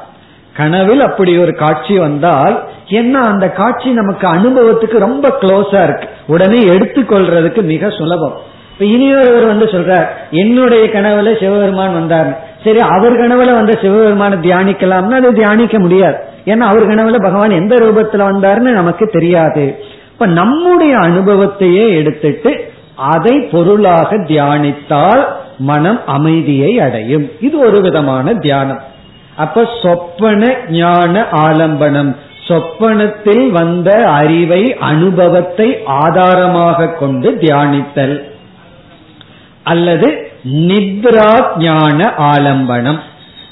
[0.53, 6.09] கனவில் அப்படி ஒரு காட்சி வந்தால் என்ன அந்த காட்சி நமக்கு அனுபவத்துக்கு ரொம்ப க்ளோஸா இருக்கு.
[6.26, 8.36] உடனே எடுத்துக்கொள்றதுக்கு மிக சுலபம்.
[8.72, 15.32] இப்ப இனியொருவர் வந்து சொல்றார் என்னுடைய கனவுல சிவபெருமான் வந்தார் சரி அவர் கனவுல வந்த சிவபெருமான தியானிக்கலாம்னா அதை
[15.32, 16.16] தியானிக்க முடியாது.
[16.44, 19.64] ஏன்னா அவர் கனவுல பகவான் எந்த ரூபத்துல வந்தாருன்னு நமக்கு தெரியாது.
[20.18, 25.26] இப்ப நம்முடைய அனுபவத்தையே எடுத்துட்டு அதை பொருளாக தியானித்தால்
[25.58, 27.30] மனம் அமைதியை அடையும்.
[27.40, 28.82] இது ஒரு விதமான தியானம்.
[29.36, 32.16] அப்ப சொப்பன ஞான ஆலம்பனம்
[32.48, 38.22] சொப்பனத்தில் வந்த அறிவை அனுபவத்தை ஆதாரமாக கொண்டு தியானித்தல்.
[39.62, 42.98] அல்லது நித்ரா ஞான ஆலம்பனம்.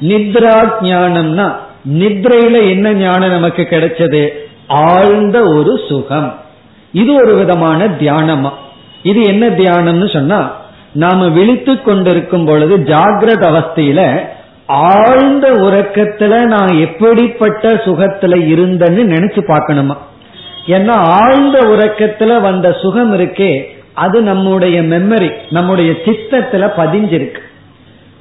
[0.00, 1.52] நித்ரா ஞானம்னா
[1.92, 4.28] நித்ரையில என்ன ஞானம் நமக்கு கிடைச்சது?
[4.68, 6.44] ஆழ்ந்த ஒரு சுகம்.
[6.92, 8.50] இது ஒரு விதமான தியானமா.
[9.02, 10.56] இது என்ன தியானம்னு சொன்னா
[10.92, 14.20] நாம விழித்து கொண்டிருக்கும் பொழுது ஜாகிரத அவஸ்தையில
[14.66, 19.96] ஆழ்ந்த உறக்கத்துல நான் எப்படிப்பட்ட சுகத்துல இருந்தேன்னு நினைச்சு பார்க்கணுமா?
[20.66, 23.64] ஏன்னா ஆழ்ந்த உறக்கத்துல வந்த சுகம் இருக்கே
[23.94, 27.38] அது நம்முடைய மெமரி நம்முடைய சித்தத்துல பதிஞ்சிருக்கு.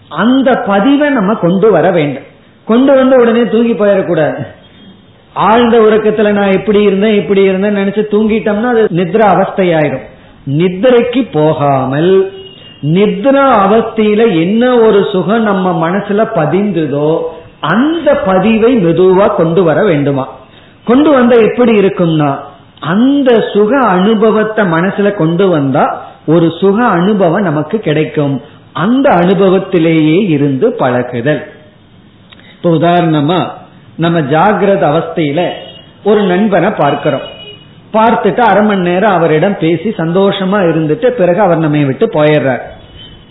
[0.09, 2.23] அந்த பதிவை நம்ம கொண்டு வர வேண்டும்.
[2.65, 4.47] கொண்டு வந்து உடனே தூங்கி போயிடக்கூடாது.
[5.35, 10.05] ஆழ்ந்த உறக்கத்துல நான் எப்படி இருந்தேன் இப்படி இருந்தேன் நினைச்சு தூங்கிட்டோம்னா அது நித்ரா அவஸ்தையாயிரும்
[10.47, 12.31] நித்ரைக்கு போகாமல்
[12.83, 17.17] நித்ரா அவஸ்தையில என்ன ஒரு சுகம் நம்ம மனசுல பதிந்ததோ
[17.59, 20.29] அந்த பதிவை மெதுவா கொண்டு வர வேண்டுமா?
[20.83, 22.37] கொண்டு வந்த எப்படி இருக்கும்னா
[22.79, 28.41] அந்த சுக அனுபவத்தை மனசுல கொண்டு வந்தா ஒரு சுக அனுபவம் நமக்கு கிடைக்கும்.
[28.73, 31.43] அந்த அனுபவத்திலேயே இருந்து பழகுதல்.
[32.55, 33.51] இப்ப உதாரணமா
[33.95, 35.49] நம்ம ஜாகிரத அவஸ்தையில
[36.03, 37.33] ஒரு நண்பனை பார்க்கிறோம்.
[37.93, 42.61] பார்த்துட்டு அரை மணி நேரம் அவரிடம் பேசி சந்தோஷமா இருந்துட்டு பிறகு அவர் நம்ம விட்டு போயிடுறார்.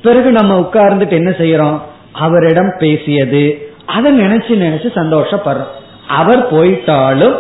[0.03, 1.81] பிறகு நம்ம உட்கார்ந்துட்டு என்ன செய்யறோம்?
[2.13, 3.73] அவரிடம் பேசியது.
[3.87, 5.73] அதை நினைச்சு நினைச்சு சந்தோஷப்படுறோம்.
[6.09, 7.35] அவர் போயிட்டாலும்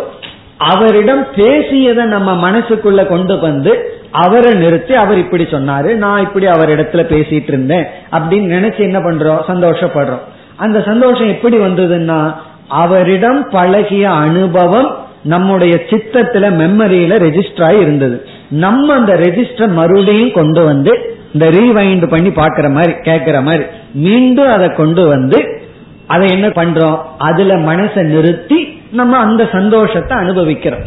[0.57, 7.49] அவரிடம் பேசியதை நம்ம மனசுக்குள்ள கொண்டு வந்து அவரை நிறுத்தி அவர் இப்படி சொன்னாரு நான் இப்படி அவரிடத்துல பேசிட்டு
[7.49, 9.41] இருந்தேன் அப்படின்னு நினைச்சு என்ன பண்றோம்?
[9.49, 10.21] சந்தோஷப்படுறோம்.
[10.57, 12.35] அந்த சந்தோஷம் எப்படி வந்ததுன்னா
[12.69, 18.27] அவரிடம் பழகிய அனுபவம் நம்முடைய சித்தத்துல மெமரியில ரெஜிஸ்டர் ஆகி இருந்தது.
[18.49, 24.69] நம்ம அந்த ரெஜிஸ்டர் மறுபடியும் கொண்டு வந்து இந்த ரீவைண்ட் பண்ணி பாக்குற மாதிரி கேட்கிற மாதிரி மீண்டும் அதை
[24.69, 25.63] கொண்டு வந்து
[26.07, 26.99] அதை என்ன பண்றோம்?
[27.19, 30.85] அதுல மனசை நிறுத்தி நம்ம அந்த சந்தோஷத்தை அனுபவிக்கிறோம்.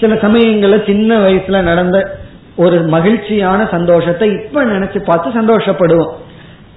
[0.00, 2.16] சில சமயங்கள்ல சின்ன வயசுல நடந்த
[2.56, 6.12] ஒரு மகிழ்ச்சியான சந்தோஷத்தை இப்ப நினைச்சு பார்த்து சந்தோஷப்படுவோம்.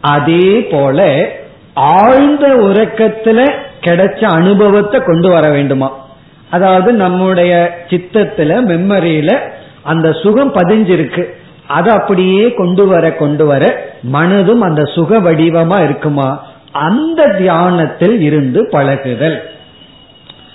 [0.01, 1.29] அதே போல
[1.73, 3.51] ஆழ்ந்த உறக்கத்துல
[3.86, 6.07] கிடைச்ச அனுபவத்தை கொண்டு வர வேண்டுமா?
[6.49, 9.39] அதாவது நம்முடைய சித்தத்துல மெம்மரியில
[9.81, 11.23] அந்த சுகம் பதிஞ்சிருக்கு.
[11.67, 13.83] அதை அப்படியே கொண்டு வர கொண்டு வர
[14.13, 16.43] மனதும் அந்த சுக வடிவமா இருக்குமா?
[16.71, 19.49] அந்த தியானத்தில் இருந்து பழகுதல்.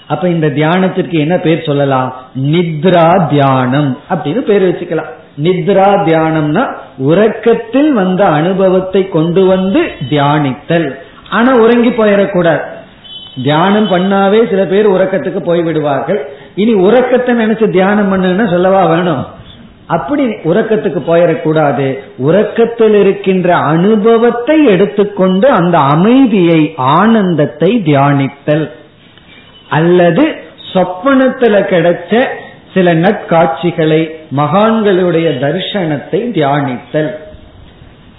[0.07, 2.17] அப்ப இந்த தியானத்திற்கு என்ன பேர் சொல்லலாம்?
[2.41, 5.11] நித்ரா தியானம் அப்படின்னு பேர் வச்சுக்கலாம்.
[5.43, 6.65] நித்ரா தியானம்னா
[6.99, 10.97] உறக்கத்தில் வந்த அனுபவத்தை கொண்டு வந்து தியானித்தல்.
[11.31, 12.61] ஆனா உறங்கி போயிடக்கூடாது.
[13.35, 16.31] தியானம் பண்ணாவே சில பேர் உறக்கத்துக்கு போய் விடுவார்கள்.
[16.55, 19.27] இனி உறக்கத்தை நினைச்சு தியானம் பண்ணுன்னா சொல்லவா வேணும்?
[19.87, 21.99] அப்படி உறக்கத்துக்கு போயிடக்கூடாது.
[22.17, 28.71] உறக்கத்தில் இருக்கின்ற அனுபவத்தை எடுத்துக்கொண்டு அந்த அமைதியை ஆனந்தத்தை தியானித்தல்.
[29.69, 30.35] அல்லது
[30.73, 32.29] சொப்பனத்துல கிடைச்ச
[32.75, 37.11] சில நட்காட்சிகளை மகான்களுடைய தரிசனத்தை தியானித்தல்.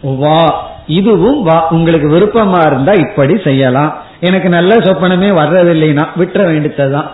[0.01, 4.01] வா இதுவும் வா உங்களுக்கு விருப்பமா இருந்தா இப்படி செய்யலாம்.
[4.21, 7.11] எனக்கு நல்ல சொப்பனமே வர்றதில்லைன்னா விட்டுற வேண்டியதுதான்.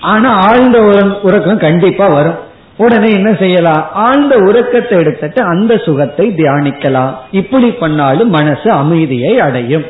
[0.00, 0.80] ஆனா ஆழ்ந்த
[1.22, 2.38] உறக்கம் கண்டிப்பா வரும்.
[2.76, 3.90] உடனே என்ன செய்யலாம்?
[3.92, 7.14] ஆழ்ந்த உறக்கத்தை எடுத்துட்டு அந்த சுகத்தை தியானிக்கலாம்.
[7.30, 9.84] இப்படி பண்ணாலும் மனசு அமைதியை அடையும்.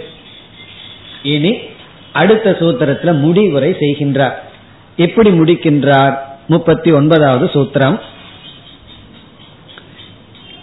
[1.22, 1.59] இனி
[2.12, 4.32] அடுத்த சூத்திரத்துல முடிவுரை செய்கின்றார்.
[4.97, 6.16] எப்படி முடிக்கின்றார்?
[6.47, 8.01] முப்பத்தி ஒன்பதாவது சூத்திரம்.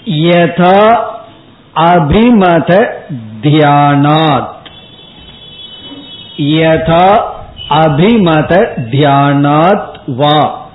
[0.06, 1.04] யதா
[1.76, 2.88] அபிமத
[3.42, 4.54] தியானாத்.
[6.38, 7.22] யதா
[7.70, 10.70] அபிமத தியானாத் வா.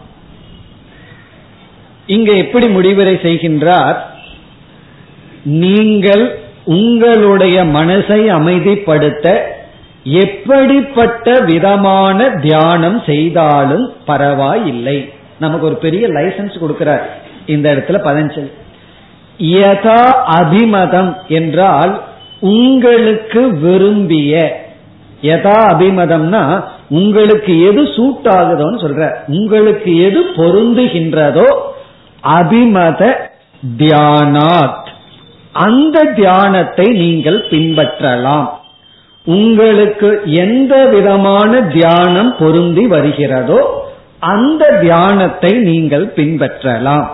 [2.07, 3.97] இங்க எப்படி முடிவுரை செய்கின்றார்?
[5.45, 9.39] நீங்கள் உங்களுடைய மனசை அமைதிப்படுத்த
[10.05, 15.13] எப்படிப்பட்ட விதமான தியானம் செய்தாலும் பரவாயில்லை.
[15.41, 17.03] நமக்கு ஒரு பெரிய லைசன்ஸ் கொடுக்கிறார்
[17.47, 18.53] இந்த இடத்துல பதஞ்சல்.
[19.39, 22.03] யதா அபிமதம் என்றால்
[22.41, 24.69] உங்களுக்கு விரும்பிய
[25.23, 29.15] எதா அபிமதம்னா உங்களுக்கு எது சூட் ஆகுதோன்னு சொல்ற.
[29.27, 31.49] உங்களுக்கு எது பொருந்துகின்றதோ
[32.23, 33.13] அபிமத
[33.77, 34.89] தியானாத்.
[35.53, 38.49] அந்த தியானத்தை நீங்கள் பின்பற்றலாம்.
[39.27, 47.07] உங்களுக்கு எந்த விதமான தியானம் பொருந்தி வருகிறதோ அந்த தியானத்தை நீங்கள் பின்பற்றலாம்.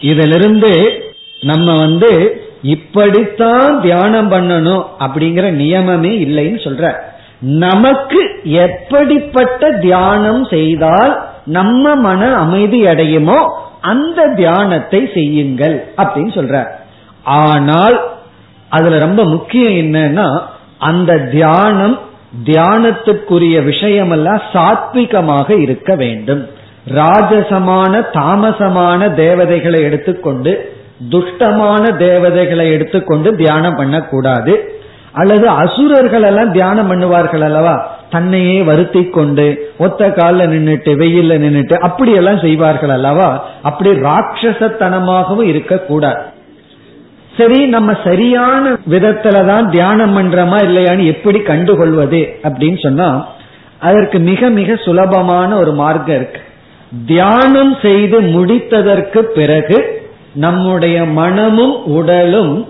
[0.00, 1.02] இதிலிருந்து
[1.40, 6.92] நம்ம வந்து இப்படித்தான் தியானம் பண்ணணும் அப்படிங்கிற நியமமே இல்லைன்னு சொல்ற.
[7.40, 13.50] நமக்கு எப்படிப்பட்ட தியானம் செய்தால் நம்ம மன அமைதி அடையுமோ
[13.80, 16.64] அந்த தியானத்தை செய்யுங்கள் அப்படின்னு சொல்ற.
[17.22, 18.00] ஆனால்
[18.68, 20.40] அதுல ரொம்ப முக்கியம் என்னன்னா
[20.78, 21.98] அந்த தியானம்
[22.44, 26.48] தியானத்துக்குரிய விஷயமெல்லாம் சாத்விகமாக இருக்க வேண்டும்.
[26.86, 30.76] ராஜசமான தாமசமான தேவதைகளை எடுத்துக்கொண்டு
[31.10, 34.76] துஷ்டமான தேவதைகளை எடுத்துக்கொண்டு தியானம் பண்ணக்கூடாது.
[35.12, 37.76] அல்லது அசுரர்கள் எல்லாம் தியானம் பண்ணுவார்கள் அல்லவா?
[38.10, 39.46] தன்னையே வருத்தி கொண்டு
[39.78, 43.48] ஒத்த காலில் நின்றுட்டு வெயில்ல நின்றுட்டு அப்படியெல்லாம் செய்வார்கள் அல்லவா?
[43.62, 46.22] அப்படி ராட்சசத்தனமாகவும் இருக்கக்கூடாது.
[47.36, 53.26] சரி நம்ம சரியான விதத்துல தான் தியானம் பண்றோமா இல்லையான்னு எப்படி கண்டுகொள்வது அப்படின்னு சொன்னா
[53.78, 56.40] அதற்கு மிக மிக சுலபமான ஒரு மார்க்கம் இருக்கு.
[57.06, 62.68] தியானம் செய்து முடித்ததற்கு பிறகு நம்முடைய மனமும் உடலும்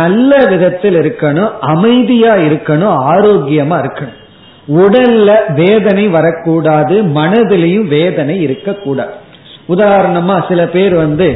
[0.00, 4.18] நல்ல விதத்தில் இருக்கணும் அமைதியா இருக்கணும் ஆரோக்கியமா இருக்கணும்.
[4.68, 9.14] உடல்ல வேதனை வரக்கூடாது மனதிலையும் வேதனை இருக்கக்கூடாது.
[9.68, 11.28] உதாரணமா சில பேர் வந்து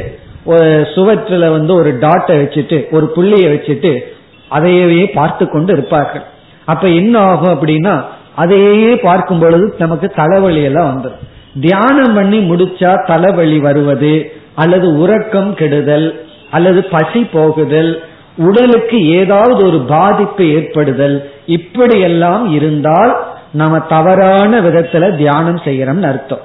[0.95, 3.91] சுவற்றில வந்து ஒரு டாட்டை வச்சுட்டு ஒரு புள்ளிய வச்சுட்டு
[4.49, 6.25] அதையே பார்த்து கொண்டு இருப்பார்கள்.
[6.65, 7.95] அப்ப என்ன ஆகும் அப்படின்னா
[8.35, 11.25] அதையே பார்க்கும் பொழுது நமக்கு தலைவலி எல்லாம் வந்துடும்
[11.59, 14.31] தியானம் பண்ணி முடிச்சா தலைவலி வருவது
[14.61, 16.07] அல்லது உறக்கம் கெடுதல்
[16.55, 17.91] அல்லது பசி போகுதல்
[18.47, 21.15] உடலுக்கு ஏதாவது ஒரு பாதிப்பு ஏற்படுதல்
[21.57, 23.13] இப்படியெல்லாம் இருந்தால்
[23.51, 26.43] நம்ம தவறான விதத்துல தியானம் செய்யறோம்னு அர்த்தம்.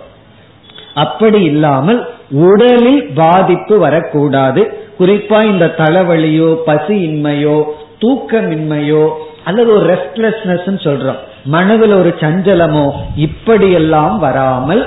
[1.05, 2.01] அப்படி இல்லாமல்
[2.49, 4.63] உடலில் பாதிப்பு வரக்கூடாது.
[4.99, 7.59] குறிப்பா இந்த தலைவலியோ பசியின்மையோ
[8.03, 9.05] தூக்கமின்மையோ
[9.45, 11.21] அல்லது ஒரு ரெஸ்ட்லெஸ்னஸ் சொல்றோம்.
[11.55, 12.87] மனதில் ஒரு சஞ்சலமோ
[13.27, 14.83] இப்படியெல்லாம் வராமல்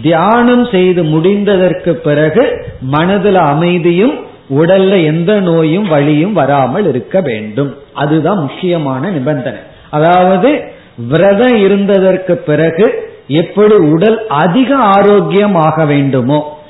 [0.00, 4.14] தியானம் செய்து முடிந்ததற்கு பிறகு மனதில் அமைதியும்
[4.58, 7.76] உடல்ல எந்த நோயும் வழியும் வராமல் இருக்க வேண்டும்.
[7.92, 9.58] அதுதான் முக்கியமான நிபந்தனை.
[9.90, 10.62] அதாவது
[10.96, 16.60] விரதம் இருந்ததற்கு பிறகு எப்படி உடல் அதிக ஆரோக்கியம் ஆக வேண்டுமோ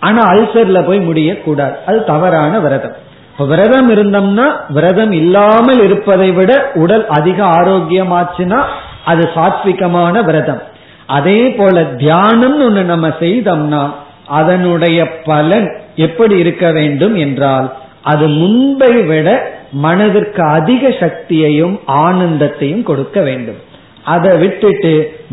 [0.00, 1.74] ஆனா அல்சர்ல போய் முடியக்கூடாது.
[1.86, 2.96] அது தவறான விரதம்.
[3.38, 8.60] விரதம் இருந்தோம்னா விரதம் இல்லாமல் இருப்பதை விட உடல் அதிக ஆரோக்கியமாச்சுன்னா
[9.04, 10.62] அது சாத்விகமான விரதம்.
[11.08, 13.82] அதே போல தியானம் ஒன்று நம்ம செய்தோம்னா
[14.26, 19.28] அதனுடைய பலன் எப்படி இருக்க வேண்டும் என்றால் அது முன்பை விட
[19.72, 23.56] மனதிற்கு அதிக சக்தியையும் ஆனந்தத்தையும் கொடுக்க வேண்டும்.
[24.04, 24.92] அதை விட்டுட்டு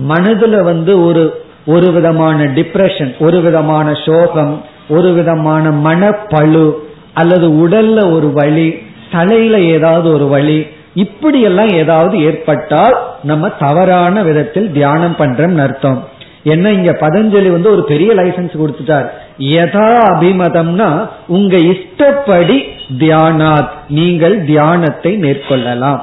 [0.10, 6.72] மனதுல வந்து ஒரு ஒரு விதமான டிப்ரெஷன் ஒரு விதமான சோகம் ஒரு விதமான மனப்பழு
[7.14, 8.78] அல்லது உடல்ல ஒரு வழி
[9.12, 16.10] தலையில ஏதாவது ஒரு வழி இப்படியெல்லாம் ஏதாவது ஏற்பட்டால் நம்ம தவறான விதத்தில் தியானம் பண்றோம்னு அர்த்தம்.
[16.44, 19.08] என்ன இங்க பதஞ்சலி வந்து ஒரு பெரிய லைசன்ஸ் கொடுத்துட்டார்.
[19.40, 22.64] யதா அபிமதம்னா உங்க இஷ்டப்படி
[22.98, 26.02] தியானாத் நீங்கள் தியானத்தை மேற்கொள்ளலாம்.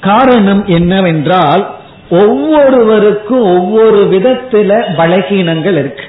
[0.00, 1.70] காரணம் என்னவென்றால்
[2.10, 6.04] ஒவ்வொருவருக்கும் ஒவ்வொரு விதத்துல பலகீனங்கள் இருக்கு.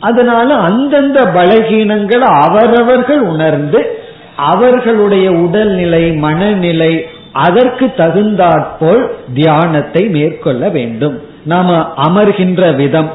[0.00, 3.80] அதனால அந்தந்த பலகீனங்களை அவரவர்கள் உணர்ந்து
[4.36, 11.22] அவர்களுடைய உடல்நிலை மனநிலை அதற்கு தகுந்தாற்போல் தியானத்தை மேற்கொள்ள வேண்டும்.
[11.44, 13.10] நாம அமர்கின்ற விதம்.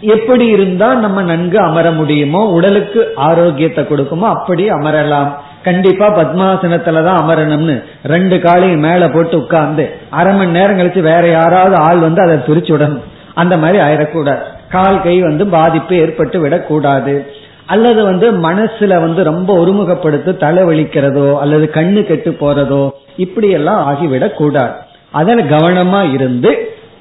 [0.00, 5.30] எப்படி இருந்தா நம்ம நன்கு அமர முடியுமோ உடலுக்கு ஆரோக்கியத்தை கொடுக்குமோ அப்படி அமரலாம்.
[5.62, 11.98] கண்டிப்பா பத்மாசனத்துலதான் அமரணும்னு ரெண்டு காலையும் மேல போட்டு உட்கார்ந்து அரை மணி நேரம் கழிச்சு வேற யாராவது ஆள்
[11.98, 14.42] வந்து அதை பிரிச்சு விடணும் அந்த மாதிரி ஆயிடக்கூடாது.
[14.70, 17.26] கால் கை வந்து பாதிப்பு ஏற்பட்டு விடக்கூடாது.
[17.68, 22.82] அல்லது வந்து மனசுல வந்து ரொம்ப ஒருமுகப்படுத்தி தலைவலிக்கிறதோ அல்லது கண்ணு கெட்டு போறதோ
[23.16, 24.74] இப்படி எல்லாம் ஆகிவிடக் கூடாது.
[25.10, 26.50] அதில் கவனமா இருந்து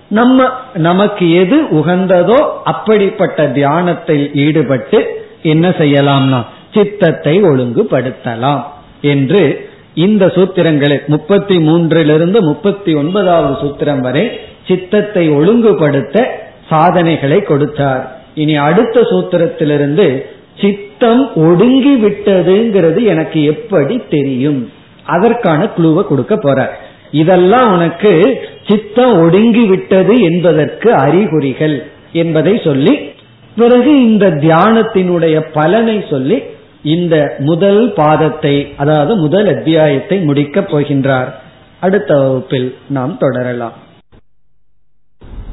[0.09, 4.99] நம்ம நமக்கு எது உகந்ததோ அப்படிப்பட்ட தியானத்தில் ஈடுபட்டு
[5.43, 6.39] என்ன செய்யலாம்னா
[6.73, 8.61] சித்தத்தை ஒழுங்குபடுத்தலாம்
[9.01, 9.41] என்று
[9.93, 14.25] இந்த சூத்திரங்களை முப்பத்தி மூன்றிலிருந்து முப்பத்தி ஒன்பதாவது சூத்திரம் வரை
[14.67, 16.17] சித்தத்தை ஒழுங்குபடுத்த
[16.69, 18.03] சாதனைகளை கொடுத்தார்.
[18.35, 20.07] இனி அடுத்த சூத்திரத்திலிருந்து
[20.61, 24.71] சித்தம் ஒடுங்கி விட்டதுங்கிறது எனக்கு எப்படி தெரியும்?
[25.05, 26.77] அதற்கான குழுவை கொடுக்க போற.
[27.11, 32.99] இதெல்லாம் உனக்கு சித்தம் ஒடுங்கி விட்டது என்பதற்கு அறிகுறிகள் என்பதை சொல்லி
[33.55, 36.43] பிறகு இந்த தியானத்தினுடைய பலனை சொல்லி
[36.83, 41.31] இந்த முதல் பாதத்தை அதாவது முதல் அத்தியாயத்தை முடிக்கப் போகின்றார்.
[41.79, 43.85] அடுத்த வகுப்பில் நாம் தொடரலாம்.